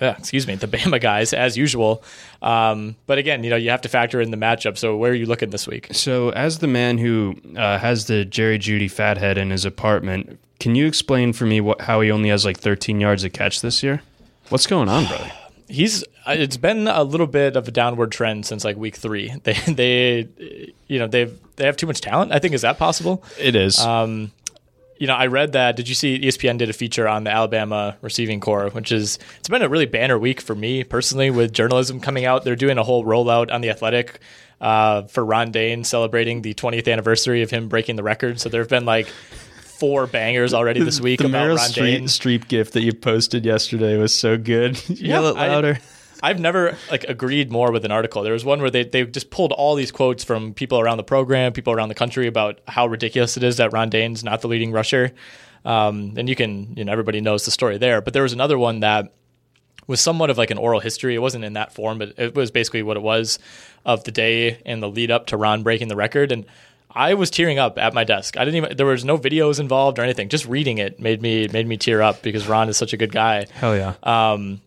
[0.06, 2.02] uh, excuse me, the Bama guys as usual.
[2.42, 4.78] Um, but again, you know, you have to factor in the matchup.
[4.78, 5.88] So where are you looking this week?
[5.92, 10.74] So as the man who uh, has the Jerry Jeudy fathead in his apartment, can
[10.74, 13.82] you explain for me what, how he only has like 13 yards a catch this
[13.82, 14.02] year?
[14.48, 15.30] What's going on, brother?
[15.68, 19.32] He's uh, it's been a little bit of a downward trend since like week three.
[19.44, 22.32] They they you know they've they have too much talent.
[22.32, 23.22] I think is that possible?
[23.38, 23.78] It is.
[23.78, 24.32] Um,
[25.00, 25.76] you know, I read that.
[25.76, 29.48] Did you see ESPN did a feature on the Alabama receiving corps, which is it's
[29.48, 32.44] been a really banner week for me personally with journalism coming out.
[32.44, 34.20] They're doing a whole rollout on the Athletic
[34.60, 38.40] uh, for Ron Dayne celebrating the 20th anniversary of him breaking the record.
[38.40, 42.02] So there have been like four bangers already this week the about Meryl Ron Streep.
[42.02, 44.86] Streep gift that you posted yesterday was so good.
[45.00, 45.78] Yell it louder.
[45.80, 48.22] I, I've never like agreed more with an article.
[48.22, 51.04] There was one where they they just pulled all these quotes from people around the
[51.04, 54.48] program, people around the country about how ridiculous it is that Ron Dayne's not the
[54.48, 55.12] leading rusher.
[55.64, 58.00] Um, and you can, you know, everybody knows the story there.
[58.00, 59.12] But there was another one that
[59.86, 61.14] was somewhat of like an oral history.
[61.14, 63.38] It wasn't in that form, but it was basically what it was
[63.84, 66.32] of the day and the lead up to Ron breaking the record.
[66.32, 66.46] And
[66.92, 68.36] I was tearing up at my desk.
[68.36, 70.28] I didn't even there was no videos involved or anything.
[70.28, 73.12] Just reading it made me made me tear up because Ron is such a good
[73.12, 73.46] guy.
[73.52, 73.94] Hell yeah.
[74.02, 74.60] Um,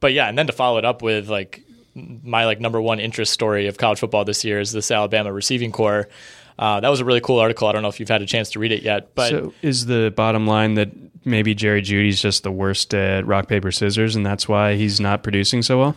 [0.00, 1.62] but yeah, and then to follow it up with like
[1.94, 5.72] my like number one interest story of college football this year is this Alabama receiving
[5.72, 6.08] corps.
[6.58, 7.68] Uh, that was a really cool article.
[7.68, 9.86] I don't know if you've had a chance to read it yet, but so is
[9.86, 10.90] the bottom line that
[11.24, 15.22] maybe Jerry Jeudy's just the worst at rock paper scissors, and that's why he's not
[15.22, 15.96] producing so well?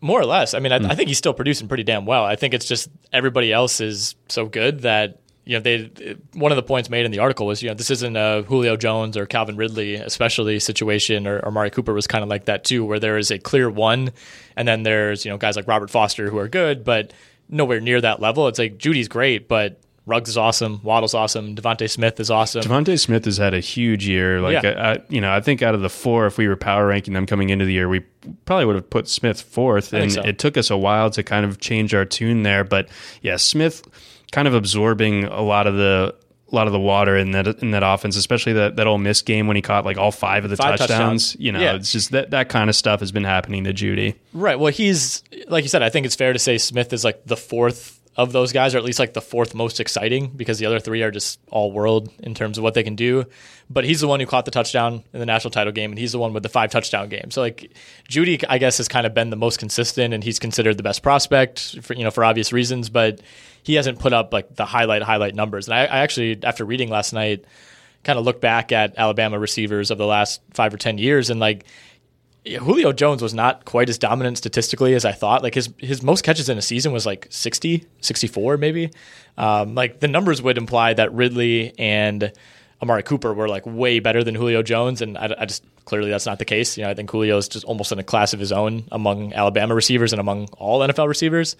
[0.00, 0.54] More or less.
[0.54, 0.90] I mean, I, mm.
[0.90, 2.24] I think he's still producing pretty damn well.
[2.24, 6.56] I think it's just everybody else is so good that you know, they one of
[6.56, 9.26] the points made in the article was, you know, this isn't a Julio Jones or
[9.26, 12.98] Calvin Ridley especially situation, or, or Mari Cooper was kind of like that too, where
[12.98, 14.12] there is a clear one,
[14.56, 17.12] and then there's you know guys like Robert Foster who are good, but
[17.48, 18.48] nowhere near that level.
[18.48, 22.62] It's like Jeudy's great, but Ruggs is awesome, Waddle's awesome, DeVonta Smith is awesome.
[22.62, 24.40] DeVonta Smith has had a huge year.
[24.40, 24.92] Like, yeah.
[24.96, 27.24] I, you know, I think out of the four, if we were power ranking them
[27.24, 28.00] coming into the year, we
[28.44, 30.22] probably would have put Smith fourth, and so.
[30.22, 32.64] it took us a while to kind of change our tune there.
[32.64, 32.88] But
[33.22, 33.82] yeah, Smith
[34.34, 36.14] kind of absorbing a lot of the
[36.50, 39.22] a lot of the water in that in that offense, especially that that Ole Miss
[39.22, 41.30] game when he caught like all five of the five touchdowns.
[41.30, 41.36] touchdowns.
[41.38, 41.74] You know, yeah.
[41.76, 44.16] it's just that that kind of stuff has been happening to Jeudy.
[44.32, 44.58] Right.
[44.58, 45.82] Well, he's like you said.
[45.82, 48.78] I think it's fair to say Smith is like the fourth of those guys, or
[48.78, 52.12] at least like the fourth most exciting, because the other three are just all world
[52.22, 53.24] in terms of what they can do.
[53.68, 56.12] But he's the one who caught the touchdown in the national title game, and he's
[56.12, 57.30] the one with the five touchdown game.
[57.30, 57.72] So like
[58.08, 61.02] Jeudy, I guess, has kind of been the most consistent, and he's considered the best
[61.02, 62.88] prospect for you know for obvious reasons.
[62.88, 63.20] But
[63.64, 65.66] he hasn't put up like the highlight highlight numbers.
[65.66, 67.44] And I, I actually, after reading last night,
[68.04, 71.40] kind of looked back at Alabama receivers of the last five or ten years, and
[71.40, 71.64] like
[72.46, 75.42] Julio Jones was not quite as dominant statistically as I thought.
[75.42, 78.90] Like his his most catches in a season was like 60, 64 maybe.
[79.38, 82.32] Um, like the numbers would imply that Ridley and
[82.84, 86.26] Amari Cooper were like way better than Julio Jones, and I, I, just clearly that's
[86.26, 86.76] not the case.
[86.76, 89.32] You know, I think Julio is just almost in a class of his own among
[89.32, 91.56] Alabama receivers and among all NFL receivers.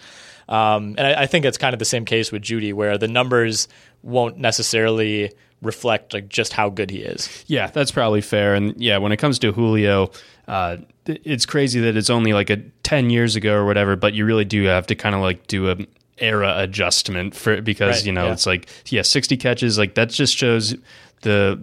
[0.49, 3.09] Um, and I, I, think it's kind of the same case with Jeudy, where the
[3.09, 3.67] numbers
[4.03, 7.45] won't necessarily reflect like just how good he is.
[7.47, 8.55] Yeah, that's probably fair.
[8.55, 10.11] And yeah, when it comes to Julio,
[10.47, 14.27] uh, it's crazy that it's only like a ten years ago or whatever, but you
[14.27, 15.77] really do have to kind of like do a
[16.19, 18.33] era adjustment for because right, you know yeah.
[18.33, 20.77] it's like yeah, sixty catches like that just shows
[21.25, 21.61] the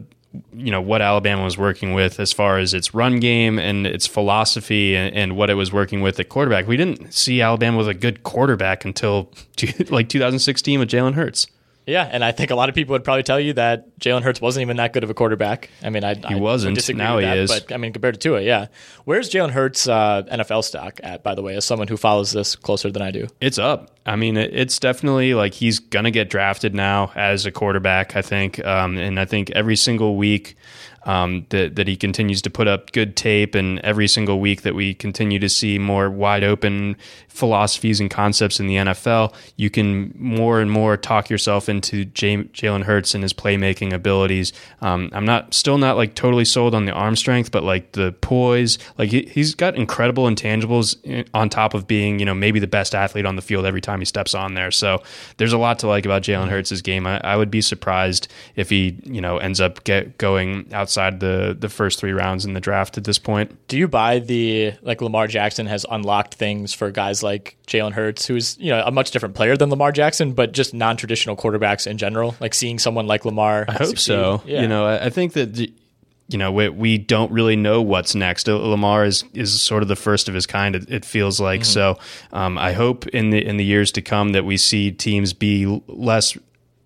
[0.54, 4.08] you know what Alabama was working with as far as its run game and its
[4.08, 6.68] philosophy and, and, what it was working with at quarterback.
[6.68, 9.30] We didn't see Alabama with a good quarterback until
[9.90, 11.48] like 2016 with Jalen Hurts.
[11.92, 14.40] Yeah, and I think a lot of people would probably tell you that Jalen Hurts
[14.40, 15.70] wasn't even that good of a quarterback.
[15.84, 16.76] I mean, I he wasn't.
[16.76, 17.52] Disagree now he that, is.
[17.52, 18.68] But I mean, compared to Tua, yeah.
[19.04, 21.22] Where's Jalen Hurts' uh, NFL stock at?
[21.22, 23.92] By the way, as someone who follows this closer than I do, it's up.
[24.06, 28.16] I mean, it's definitely like he's gonna get drafted now as a quarterback.
[28.16, 30.56] I think, um, and I think every single week
[31.04, 34.76] um, that that he continues to put up good tape, and every single week that
[34.76, 36.96] we continue to see more wide open
[37.28, 42.84] philosophies and concepts in the NFL, you can more and more talk yourself into Jalen
[42.84, 44.54] Hurts and his playmaking abilities.
[44.82, 48.12] Um, I'm not still not like totally sold on the arm strength, but like the
[48.22, 52.60] poise, like he, he's got incredible intangibles eh, on top of being you know maybe
[52.60, 54.70] the best athlete on the field every time he steps on there.
[54.70, 55.02] So
[55.38, 57.08] there's a lot to like about Jalen Hurts' game.
[57.08, 61.56] I, I, would be surprised if he you know ends up get going outside the
[61.58, 63.68] the first three rounds in the draft at this point.
[63.68, 68.26] Do you buy the like Lamar Jackson has unlocked things for guys like Jalen Hurts,
[68.26, 71.88] who's you know a much different player than Lamar Jackson, but just non traditional quarterbacks
[71.88, 72.36] in general?
[72.40, 73.66] Like seeing someone like Lamar.
[73.68, 74.14] I hope succeed.
[74.14, 74.42] so.
[74.46, 74.62] Yeah.
[74.62, 75.58] You know, I think that.
[75.58, 78.48] you know, we, we don't really know what's next.
[78.48, 80.78] Uh, Lamar is is sort of the first of his kind.
[80.78, 81.74] It, it feels like mm-hmm.
[81.74, 82.00] so.
[82.32, 85.66] Um, I hope in the in the years to come that we see teams be
[85.88, 86.38] less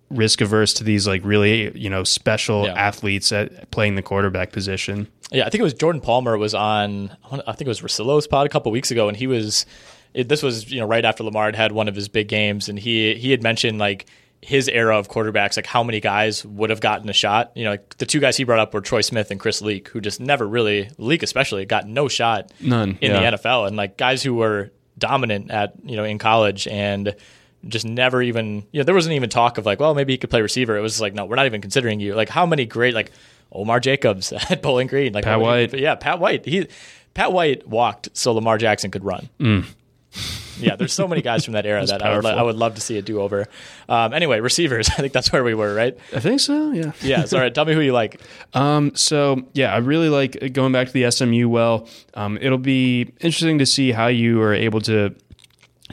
[0.09, 2.73] risk averse to these like really you know special yeah.
[2.73, 5.07] athletes at playing the quarterback position.
[5.31, 7.15] Yeah, I think it was Jordan Palmer was on.
[7.31, 9.65] I think it was Russillo's pod a couple weeks ago, and he was.
[10.13, 12.69] It, this was you know right after Lamar had had one of his big games,
[12.69, 14.05] and he he had mentioned like
[14.41, 17.51] his era of quarterbacks, like how many guys would have gotten a shot.
[17.55, 19.89] You know, like the two guys he brought up were Troy Smith and Chris Leak,
[19.89, 23.31] who just never really Leak especially got no shot none in yeah.
[23.31, 27.15] the NFL, and like guys who were dominant at you know in college and
[27.67, 30.29] just never even you know there wasn't even talk of like well maybe he could
[30.29, 30.77] play receiver.
[30.77, 32.15] It was like no we're not even considering you.
[32.15, 33.11] Like how many great like
[33.51, 36.67] Omar Jacobs at Bowling Green like Pat White yeah Pat White he
[37.13, 39.29] Pat White walked so Lamar Jackson could run.
[39.39, 39.65] Mm.
[40.59, 42.81] yeah, there's so many guys from that era that I would, I would, love to
[42.81, 43.47] see a do over.
[43.89, 44.89] Um, anyway, receivers.
[44.91, 45.97] I think that's where we were, right?
[46.13, 46.71] I think so.
[46.71, 46.91] Yeah.
[47.01, 47.25] yeah.
[47.31, 48.21] All right, Tell me who you like.
[48.53, 51.87] Um, so yeah, I really like going back to the SMU well.
[52.13, 55.15] Um, it'll be interesting to see how you are able to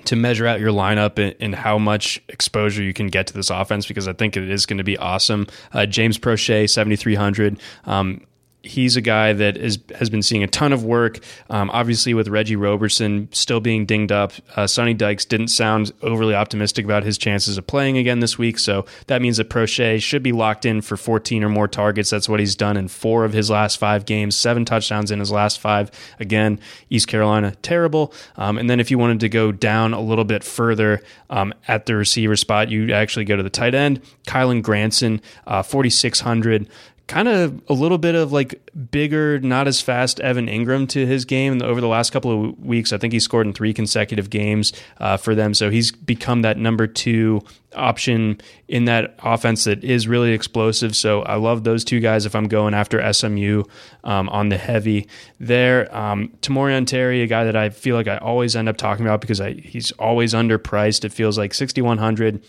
[0.05, 3.51] to measure out your lineup and, and, how much exposure you can get to this
[3.51, 5.47] offense because I think it is going to be awesome.
[5.73, 7.61] Uh, James Proche, 7,300.
[7.85, 8.23] Um,
[8.63, 11.19] he's a guy that is, has been seeing a ton of work.
[11.51, 16.35] Um, obviously, with Reggie Roberson still being dinged up, uh, Sonny Dykes didn't sound overly
[16.35, 18.59] optimistic about his chances of playing again this week.
[18.59, 22.11] So that means that Proche should be locked in for 14 or more targets.
[22.11, 25.31] That's what he's done in four of his last five games, seven touchdowns in his
[25.31, 25.91] last five.
[26.21, 26.61] Again,
[26.91, 28.13] East Carolina, terrible.
[28.37, 31.87] Um, and then if you wanted to go down a little bit further um, at
[31.87, 34.01] the receiver spot, you actually go to the tight end.
[34.27, 36.69] Kylen Granson, uh, 4,600
[37.13, 41.27] kind of a little bit of like bigger, not as fast Evan Engram to his
[41.27, 42.91] game over the last couple of weeks.
[42.91, 45.53] I think he scored in three consecutive games uh, for them.
[45.53, 47.43] So he's become that number two
[47.75, 50.97] option in that offense that is really explosive.
[50.97, 53.65] So I love those two guys if I'm going after SMU
[54.05, 55.07] um, on the heavy
[55.39, 55.95] there.
[55.95, 59.41] Um, Terry, a guy that I feel like I always end up talking about because
[59.41, 61.05] I, he's always underpriced.
[61.05, 62.43] It feels like 6,100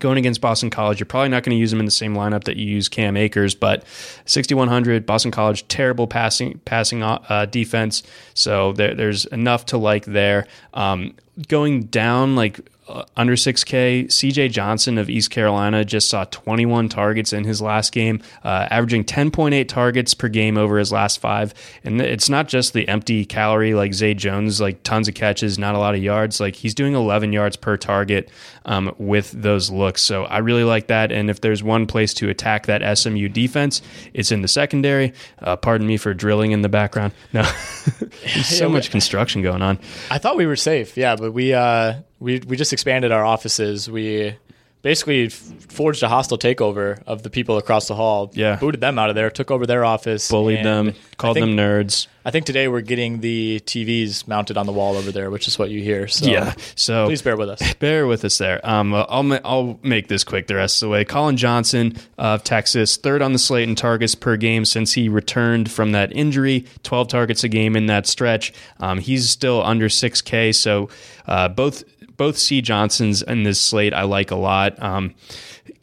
[0.00, 2.44] going against Boston College, you're probably not going to use him in the same lineup
[2.44, 3.84] that you use Cam Akers, but
[4.26, 8.02] 6100 Boston College terrible passing passing uh, defense,
[8.34, 10.46] so there, there's enough to like there.
[10.72, 11.14] Um,
[11.48, 14.06] going down like uh, under 6K.
[14.06, 19.04] CJ Johnson of East Carolina just saw 21 targets in his last game, uh, averaging
[19.04, 21.54] 10.8 targets per game over his last five.
[21.82, 25.74] And it's not just the empty calorie like Zay Jones, like tons of catches, not
[25.74, 26.40] a lot of yards.
[26.40, 28.30] Like he's doing 11 yards per target
[28.64, 30.02] um, with those looks.
[30.02, 31.12] So I really like that.
[31.12, 35.12] And if there's one place to attack that SMU defense, it's in the secondary.
[35.40, 37.12] Uh, pardon me for drilling in the background.
[37.32, 37.42] No,
[38.42, 39.78] so much construction going on.
[40.10, 40.96] I thought we were safe.
[40.96, 43.90] Yeah, but we uh, we we just expanded our offices.
[43.90, 44.36] We
[44.84, 48.30] basically forged a hostile takeover of the people across the hall.
[48.34, 51.56] Yeah, booted them out of there, took over their office, bullied them, called think, them
[51.56, 52.06] nerds.
[52.24, 55.58] I think today we're getting the TVs mounted on the wall over there, which is
[55.58, 56.06] what you hear.
[56.06, 57.74] So yeah, so please bear with us.
[57.80, 58.60] Bear with us there.
[58.62, 61.04] Um, I'll ma- I'll make this quick the rest of the way.
[61.04, 65.70] Collin Johnson of Texas, third on the slate in targets per game since he returned
[65.70, 66.66] from that injury.
[66.82, 68.52] Twelve targets a game in that stretch.
[68.80, 70.90] Um, he's still under six K, so
[71.26, 71.84] uh, both
[72.16, 74.80] both C Johnsons in this slate I like a lot.
[74.82, 75.14] Um,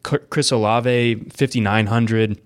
[0.03, 2.41] Chris Olave, 5,900.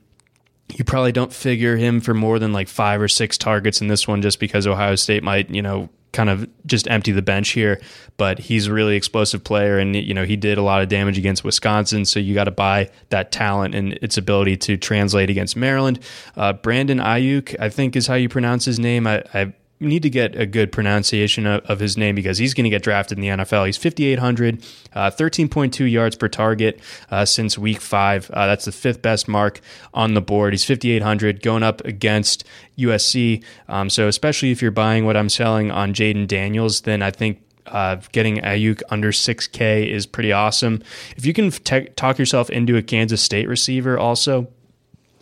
[0.74, 4.08] You probably don't figure him for more than like five or six targets in this
[4.08, 7.80] one just because Ohio State might, you know, kind of just empty the bench here.
[8.18, 11.18] But he's a really explosive player and, you know, he did a lot of damage
[11.18, 12.06] against Wisconsin.
[12.06, 16.00] So you got to buy that talent and its ability to translate against Maryland.
[16.36, 19.06] Uh, Brandon Aiyuk, I think is how you pronounce his name.
[19.06, 22.64] I, I need to get a good pronunciation of, of his name because he's going
[22.64, 23.66] to get drafted in the NFL.
[23.66, 24.64] He's 5,800,
[24.94, 26.80] uh, 13.2 yards per target
[27.12, 28.30] uh, since week five.
[28.32, 29.60] Uh, that's the fifth best mark
[29.94, 30.54] on the board.
[30.54, 32.46] He's 5,800 going up against
[32.78, 33.44] USC.
[33.68, 37.42] Um, so, especially if you're buying what I'm selling on Jayden Daniels, then I think
[37.68, 40.84] uh, getting Aiyuk under 6K is pretty awesome.
[41.18, 44.48] If you can te- talk yourself into a Kansas State receiver, also,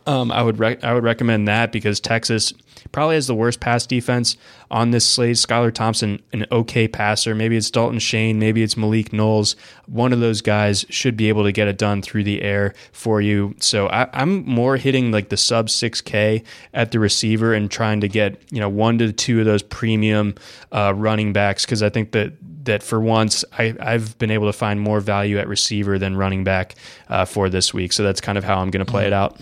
[0.05, 2.53] um, I would rec- I would recommend that because Texas
[2.91, 4.35] probably has the worst pass defense
[4.69, 5.37] on this slate.
[5.37, 7.33] Skylar Thompson, an okay passer.
[7.33, 8.39] Maybe it's Dalton Schoen.
[8.39, 9.55] Maybe it's Malik Knowles.
[9.85, 13.21] One of those guys should be able to get it done through the air for
[13.21, 13.55] you.
[13.59, 16.43] So I, am more hitting like the sub 6K
[16.73, 20.35] at the receiver and trying to get you know one to two of those premium
[20.71, 22.33] uh, running backs because I think that
[22.65, 26.43] that for once I, have been able to find more value at receiver than running
[26.43, 26.75] back
[27.09, 27.93] uh, for this week.
[27.93, 29.07] So that's kind of how I'm going to play mm-hmm.
[29.07, 29.39] it out.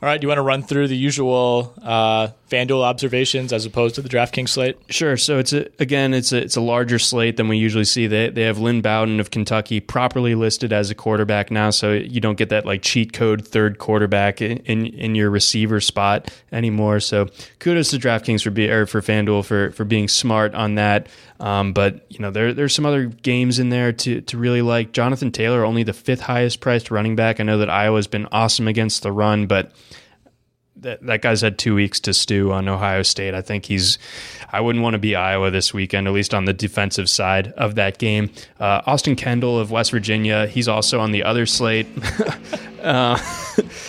[0.00, 3.94] All right, do you want to run through the usual uh, FanDuel observations as opposed
[3.96, 4.78] to the DraftKings slate?
[4.88, 5.16] Sure.
[5.16, 8.06] So it's a, again, it's a, it's a larger slate than we usually see.
[8.06, 12.20] They they have Lynn Bowden of Kentucky properly listed as a quarterback now, so you
[12.20, 17.00] don't get that like cheat code third quarterback in in, in your receiver spot anymore.
[17.00, 17.28] So
[17.58, 21.08] kudos to DraftKings for be or for FanDuel for for being smart on that.
[21.40, 24.92] Um, but you know there there's some other games in there to to really like.
[24.92, 27.40] Jonathan Taylor, only the fifth highest priced running back.
[27.40, 29.72] I know that Iowa's been awesome against the run, but
[30.80, 33.34] that, that guy's had two weeks to stew on Ohio State.
[33.34, 33.98] I think he's.
[34.50, 37.74] I wouldn't want to be Iowa this weekend, at least on the defensive side of
[37.74, 38.30] that game.
[38.58, 41.86] Uh, Austin Kendall of West Virginia, he's also on the other slate.
[42.82, 43.18] uh,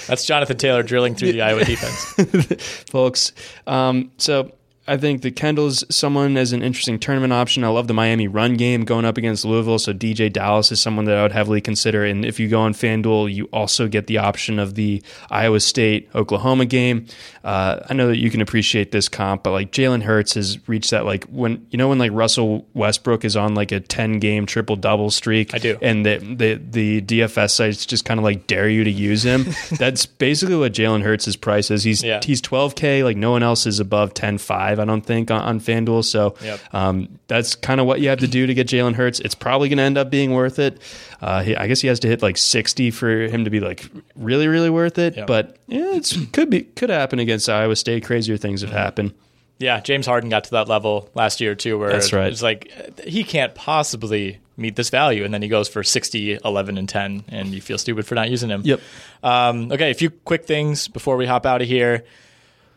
[0.07, 3.31] That's Jonathan Taylor drilling through the Iowa defense, folks.
[3.67, 4.51] Um, so
[4.89, 7.63] I think that Kendall's someone as an interesting tournament option.
[7.63, 9.77] I love the Miami run game going up against Louisville.
[9.77, 12.03] So DeeJay Dallas is someone that I would heavily consider.
[12.03, 16.09] And if you go on FanDuel, you also get the option of the Iowa State
[16.15, 17.05] Oklahoma game.
[17.43, 20.91] Uh, I know that you can appreciate this comp, but like Jalen Hurts has reached
[20.91, 24.45] that like when you know when like Russell Westbrook is on like a ten game
[24.45, 25.53] triple double streak.
[25.53, 28.91] I do, and the the the DFS sites just kind of like dare you to
[28.91, 29.45] use him.
[29.77, 31.83] That's basically what Jalen Hurts' price is.
[31.83, 32.19] He's yeah.
[32.23, 33.03] he's twelve k.
[33.03, 34.78] Like no one else is above ten five.
[34.79, 36.03] I don't think, on, on FanDuel.
[36.03, 36.59] So yep.
[36.73, 39.19] um, that's kind of what you have to do to get Jalen Hurts.
[39.19, 40.81] It's probably going to end up being worth it.
[41.21, 43.89] Uh, he, I guess he has to hit like 60 for him to be like
[44.15, 45.17] really, really worth it.
[45.17, 45.27] Yep.
[45.27, 48.05] But yeah, it's could be could happen against Iowa State.
[48.05, 48.79] Crazier things have mm-hmm.
[48.79, 49.13] happened.
[49.59, 52.31] Yeah, James Harden got to that level last year too, where That's right.
[52.31, 52.71] it's like
[53.03, 57.25] he can't possibly meet this value, and then he goes for 60, 11, and 10,
[57.27, 58.61] and you feel stupid for not using him.
[58.63, 58.79] Yep.
[59.21, 62.05] Um, okay, a few quick things before we hop out of here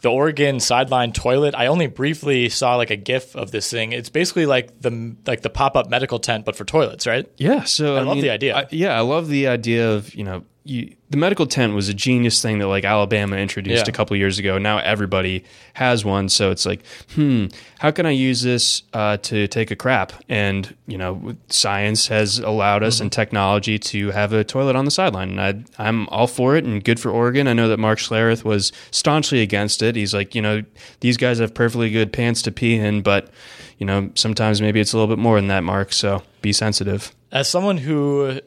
[0.02, 1.54] the Oregon sideline toilet.
[1.54, 3.92] I only briefly saw like a GIF of this thing.
[3.92, 7.30] It's basically like the like the pop up medical tent, but for toilets, right?
[7.36, 7.64] Yeah.
[7.64, 8.56] So I, I love mean, the idea.
[8.56, 11.94] I, yeah, I love the idea of you know you, the medical tent was a
[11.94, 13.90] genius thing that like Alabama introduced yeah.
[13.90, 14.58] a couple years ago.
[14.58, 15.44] Now everybody
[15.74, 16.84] has one, so it's like,
[17.14, 17.46] hmm,
[17.80, 20.12] how can I use this uh, to take a crap?
[20.28, 23.04] And you know, science has allowed us mm-hmm.
[23.04, 26.64] and technology to have a toilet on the sideline, and I, am all for it
[26.64, 27.48] and good for Oregon.
[27.48, 29.96] I know that Mark Schlereth was staunchly against it.
[29.96, 30.62] He's like, you know,
[31.00, 33.30] these guys have perfectly good pants to pee in, but
[33.78, 35.92] you know, sometimes maybe it's a little bit more than that, Mark.
[35.92, 37.12] So be sensitive.
[37.32, 38.40] As someone who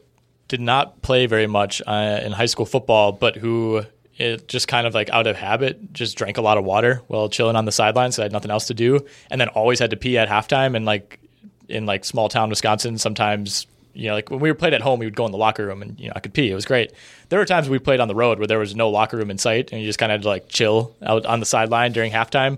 [0.48, 3.84] did not play very much uh, in high school football, but who
[4.18, 7.28] it just kind of like out of habit just drank a lot of water while
[7.30, 8.16] chilling on the sidelines.
[8.16, 10.76] So I had nothing else to do, and then always had to pee at halftime.
[10.76, 11.20] And like
[11.68, 15.00] in like small town Wisconsin, sometimes you know like when we were played at home,
[15.00, 16.50] we would go in the locker room and you know I could pee.
[16.50, 16.94] It was great.
[17.30, 19.38] There were times we played on the road where there was no locker room in
[19.38, 22.12] sight, and you just kind of had to like chill out on the sideline during
[22.12, 22.58] halftime.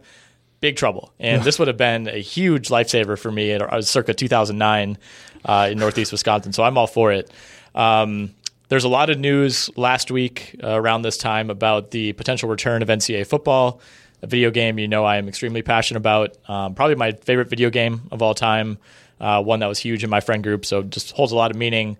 [0.59, 4.97] Big trouble, and this would have been a huge lifesaver for me at circa 2009
[5.45, 6.51] uh, in Northeast Wisconsin.
[6.51, 7.31] So I'm all for it.
[7.77, 8.33] Um,
[8.69, 12.81] there's a lot of news last week uh, around this time about the potential return
[12.81, 13.79] of NCAA football,
[14.21, 16.35] a video game you know I am extremely passionate about.
[16.49, 18.77] Um, probably my favorite video game of all time,
[19.21, 21.57] uh, one that was huge in my friend group, so just holds a lot of
[21.57, 21.97] meaning.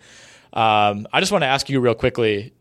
[0.51, 2.51] Um, I just want to ask you real quickly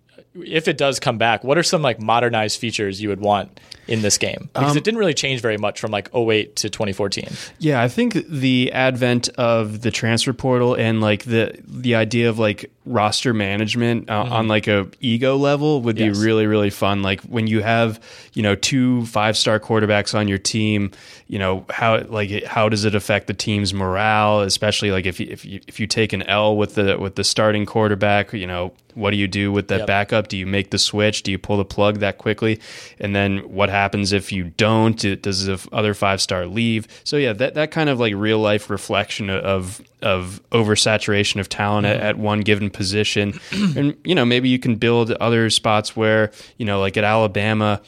[0.44, 4.02] if it does come back, what are some like modernized features you would want in
[4.02, 4.48] this game?
[4.52, 7.28] Because um, it didn't really change very much from like 08 to 2014.
[7.58, 12.38] Yeah, I think the advent of the transfer portal and like the the idea of
[12.38, 14.32] like roster management uh, mm-hmm.
[14.32, 16.16] on like a ego level would yes.
[16.16, 17.02] be really really fun.
[17.02, 18.00] Like when you have,
[18.34, 20.90] you know, two five-star quarterbacks on your team,
[21.28, 25.26] you know, how like how does it affect the team's morale, especially like if you,
[25.30, 28.72] if you, if you take an L with the with the starting quarterback, you know,
[28.96, 29.86] what do you do with that yep.
[29.86, 30.28] backup?
[30.28, 31.22] Do you make the switch?
[31.22, 32.60] Do you pull the plug that quickly?
[32.98, 34.96] And then what happens if you don't?
[35.22, 36.88] Does the other five star leave?
[37.04, 41.86] So yeah, that that kind of like real life reflection of of oversaturation of talent
[41.86, 41.96] mm-hmm.
[41.96, 46.30] at, at, one given position, and you know maybe you can build other spots where
[46.56, 47.80] you know like at Alabama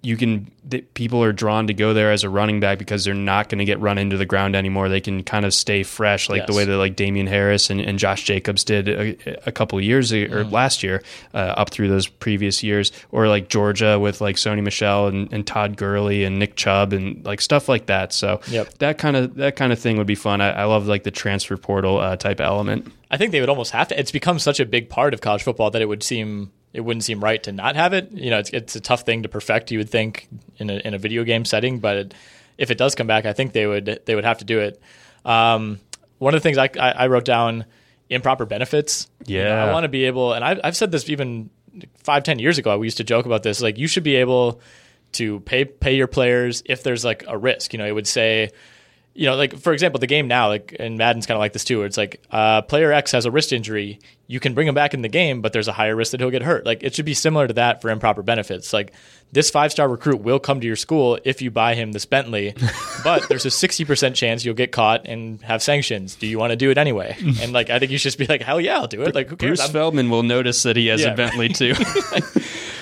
[0.00, 3.14] you can that people are drawn to go there as a running back because they're
[3.14, 4.88] not going to get run into the ground anymore.
[4.88, 6.46] They can kind of stay fresh, like Yes.
[6.46, 9.84] the way that like Damien Harris and, and Josh Jacobs did a, a couple of
[9.84, 11.02] years ago, or last year,
[11.34, 15.44] uh, up through those previous years, or like Georgia with like Sony Michel and, and
[15.46, 18.12] Todd Gurley and Nick Chubb and like stuff like that.
[18.12, 18.74] So Yep.
[18.78, 20.40] that kind of that kind of thing would be fun.
[20.40, 22.92] I, I love like the transfer portal uh, type element.
[23.10, 23.98] I think they would almost have to.
[23.98, 27.02] It's become such a big part of college football that it would seem it wouldn't
[27.02, 28.12] seem right to not have it.
[28.12, 29.72] You know, it's it's a tough thing to perfect.
[29.72, 30.28] You would think
[30.58, 32.14] in a in a video game setting, but it,
[32.56, 34.80] if it does come back, I think they would they would have to do it.
[35.24, 35.80] Um,
[36.18, 37.64] one of the things I, I, I wrote down
[38.08, 39.08] improper benefits.
[39.26, 39.64] You know, Yeah.
[39.64, 41.50] I want to be able, and I've I've said this even
[41.98, 42.78] five ten years ago.
[42.78, 43.60] We used to joke about this.
[43.60, 44.60] Like you should be able
[45.12, 47.72] to pay pay your players if there's like a risk.
[47.72, 48.50] You know, it would say
[49.18, 51.64] you know, like for example, the game now, like and Madden's kind of like this
[51.64, 54.76] too, where it's like uh, player X has a wrist injury, you can bring him
[54.76, 56.64] back in the game, but there's a higher risk that he'll get hurt.
[56.64, 58.72] Like it should be similar to that for improper benefits.
[58.72, 58.92] Like
[59.32, 62.54] this five star recruit will come to your school if you buy him this Bentley,
[63.04, 66.14] but there's a sixty percent chance you'll get caught and have sanctions.
[66.14, 67.16] Do you want to do it anyway?
[67.42, 69.16] And like I think you should just be like, hell yeah, I'll do it.
[69.16, 69.48] Like who cares?
[69.58, 71.14] Bruce I'm- Feldman will notice that he has Yeah.
[71.14, 71.74] a Bentley too.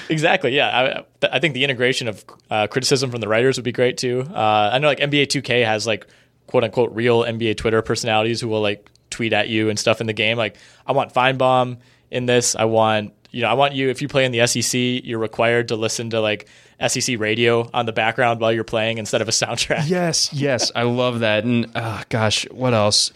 [0.09, 0.55] Exactly.
[0.55, 3.97] Yeah, I, I think the integration of uh, criticism from the writers would be great
[3.99, 4.25] too.
[4.33, 6.07] Uh, I know like NBA 2K has like
[6.47, 10.07] quote unquote real NBA Twitter personalities who will like tweet at you and stuff in
[10.07, 10.37] the game.
[10.37, 10.57] Like,
[10.87, 11.79] I want Finebaum
[12.11, 12.55] in this.
[12.57, 15.69] I want you know I want you if you play in the SEC, you're required
[15.69, 16.49] to listen to like
[16.87, 19.89] SEC radio on the background while you're playing instead of a soundtrack.
[19.89, 21.45] Yes, yes, I love that.
[21.45, 23.13] And uh, gosh, what else?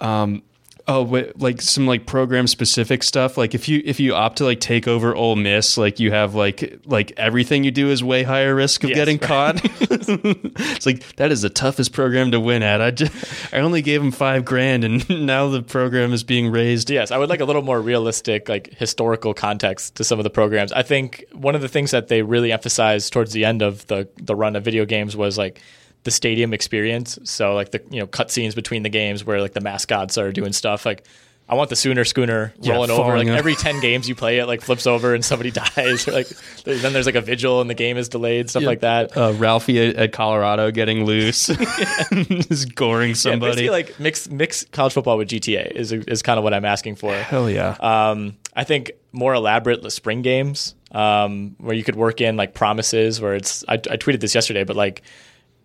[0.00, 0.42] Um,
[0.88, 3.36] oh, like some like program specific stuff.
[3.36, 6.34] Like if you if you opt to like take over Ole Miss, like you have
[6.34, 9.28] like like everything you do is way higher risk of Yes, getting right.
[9.28, 9.60] caught.
[9.80, 12.80] it's like that is the toughest program to win at.
[12.80, 16.90] I just I only gave him five grand, and now the program is being raised.
[16.90, 20.30] Yes, I would like a little more realistic, like historical context to some of the
[20.30, 20.72] programs.
[20.72, 24.08] I think one of the things that they really emphasized towards the end of the
[24.16, 25.60] the run of video games was like
[26.08, 27.18] the stadium experience.
[27.24, 30.52] So like the you know cutscenes between the games where like the mascots are doing
[30.54, 30.86] stuff.
[30.86, 31.04] Like
[31.50, 33.16] I want the Sooner Schooner Yeah, rolling over.
[33.16, 33.36] Like over.
[33.36, 36.06] every ten games you play, it like flips over and somebody dies.
[36.08, 36.28] Or like
[36.64, 39.16] then there's like a vigil and the game is delayed, stuff like that.
[39.16, 41.46] Uh, Ralphie at, at Colorado getting loose,
[42.12, 43.52] just goring Yeah, somebody.
[43.52, 46.96] basically like mix mix college football with GTA is is kind of what I'm asking
[46.96, 47.14] for.
[47.14, 47.76] Hell yeah.
[47.80, 53.20] Um, I think more elaborate spring games um, where you could work in like promises
[53.20, 55.02] where it's I, I tweeted this yesterday, but like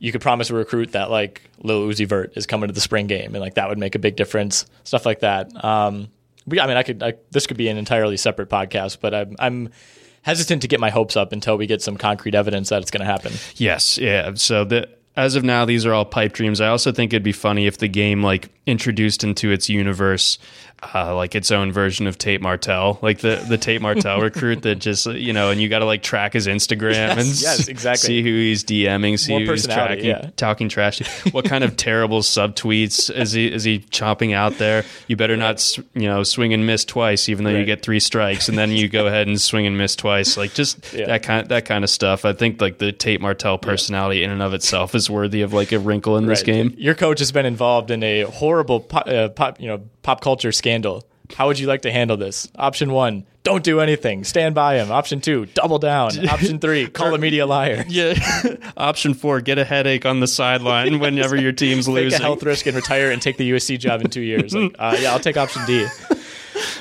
[0.04, 3.08] you could promise a recruit that like Lil Uzi Vert is coming to the spring
[3.08, 5.64] game and like that would make a big difference, stuff like that.
[5.64, 6.10] Um,
[6.46, 9.38] we, I mean, I could I, this could be an entirely separate podcast, but I'm
[9.40, 9.70] I'm
[10.22, 13.00] hesitant to get my hopes up until we get some concrete evidence that it's going
[13.00, 13.32] to happen.
[13.56, 14.34] Yes, yeah.
[14.34, 16.60] So the as of now, these are all pipe dreams.
[16.60, 20.38] I also think it'd be funny if the game like introduced into its universe,
[20.94, 24.76] uh, like its own version of Tate Martell, like the the Tate Martell recruit that
[24.76, 28.08] just you know, and you got to like track his Instagram Yes, and yes, exactly.
[28.08, 30.30] see who he's DMing, see More who he's tracking, yeah.
[30.36, 31.00] talking trash.
[31.32, 34.84] What kind of terrible subtweets is he is he chopping out there?
[35.08, 38.50] You better not you know swing and miss twice, even though you get three strikes,
[38.50, 40.38] and then you go ahead and swing and miss twice.
[40.38, 41.08] Like just Yeah.
[41.08, 42.26] that kind that kind of stuff.
[42.26, 45.72] I think like the Tate Martell personality in and of itself is worthy of like
[45.72, 46.74] a wrinkle in this game.
[46.78, 50.52] Your coach has been involved in a horrible pop, uh, pop, you know, pop culture
[50.52, 51.04] scandal.
[51.36, 52.48] How would you like to handle this?
[52.56, 54.92] Option one: don't do anything, stand by him.
[54.92, 56.28] Option two: double down.
[56.30, 57.86] Option three: call the media liar.
[57.90, 58.14] Yeah.
[58.78, 62.20] Option four: get a headache on the sideline whenever your team's Take losing.
[62.20, 64.54] a health risk and retire and take the USC job in two years.
[64.54, 65.88] Like, uh, yeah, I'll take option D.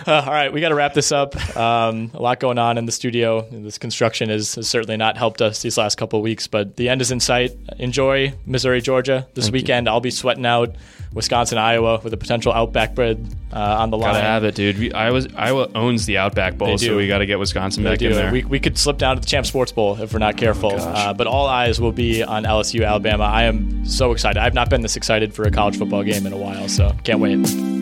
[0.06, 1.36] Uh, all right, we got to wrap this up.
[1.56, 3.46] Um, a lot going on in the studio.
[3.50, 6.88] This construction has, has certainly not helped us these last couple of weeks, but the
[6.88, 7.52] end is in sight.
[7.78, 9.88] Enjoy Missouri, Georgia this weekend.
[9.88, 10.74] I'll be sweating out
[11.12, 14.14] Wisconsin, Iowa with a potential Outback bread uh, on the line.
[14.14, 14.78] Gotta have it, dude.
[14.78, 18.02] We, Iowa, Iowa owns the Outback Bowl, so we got to get Wisconsin They back
[18.02, 18.28] in there.
[18.28, 20.72] Oh We, we could slip down to the Champ Sports Bowl if we're not careful.
[20.72, 23.24] uh, but all eyes will be on LSU, Alabama.
[23.24, 24.40] I am so excited.
[24.40, 27.20] I've not been this excited for a college football game in a while, so can't
[27.20, 27.81] wait.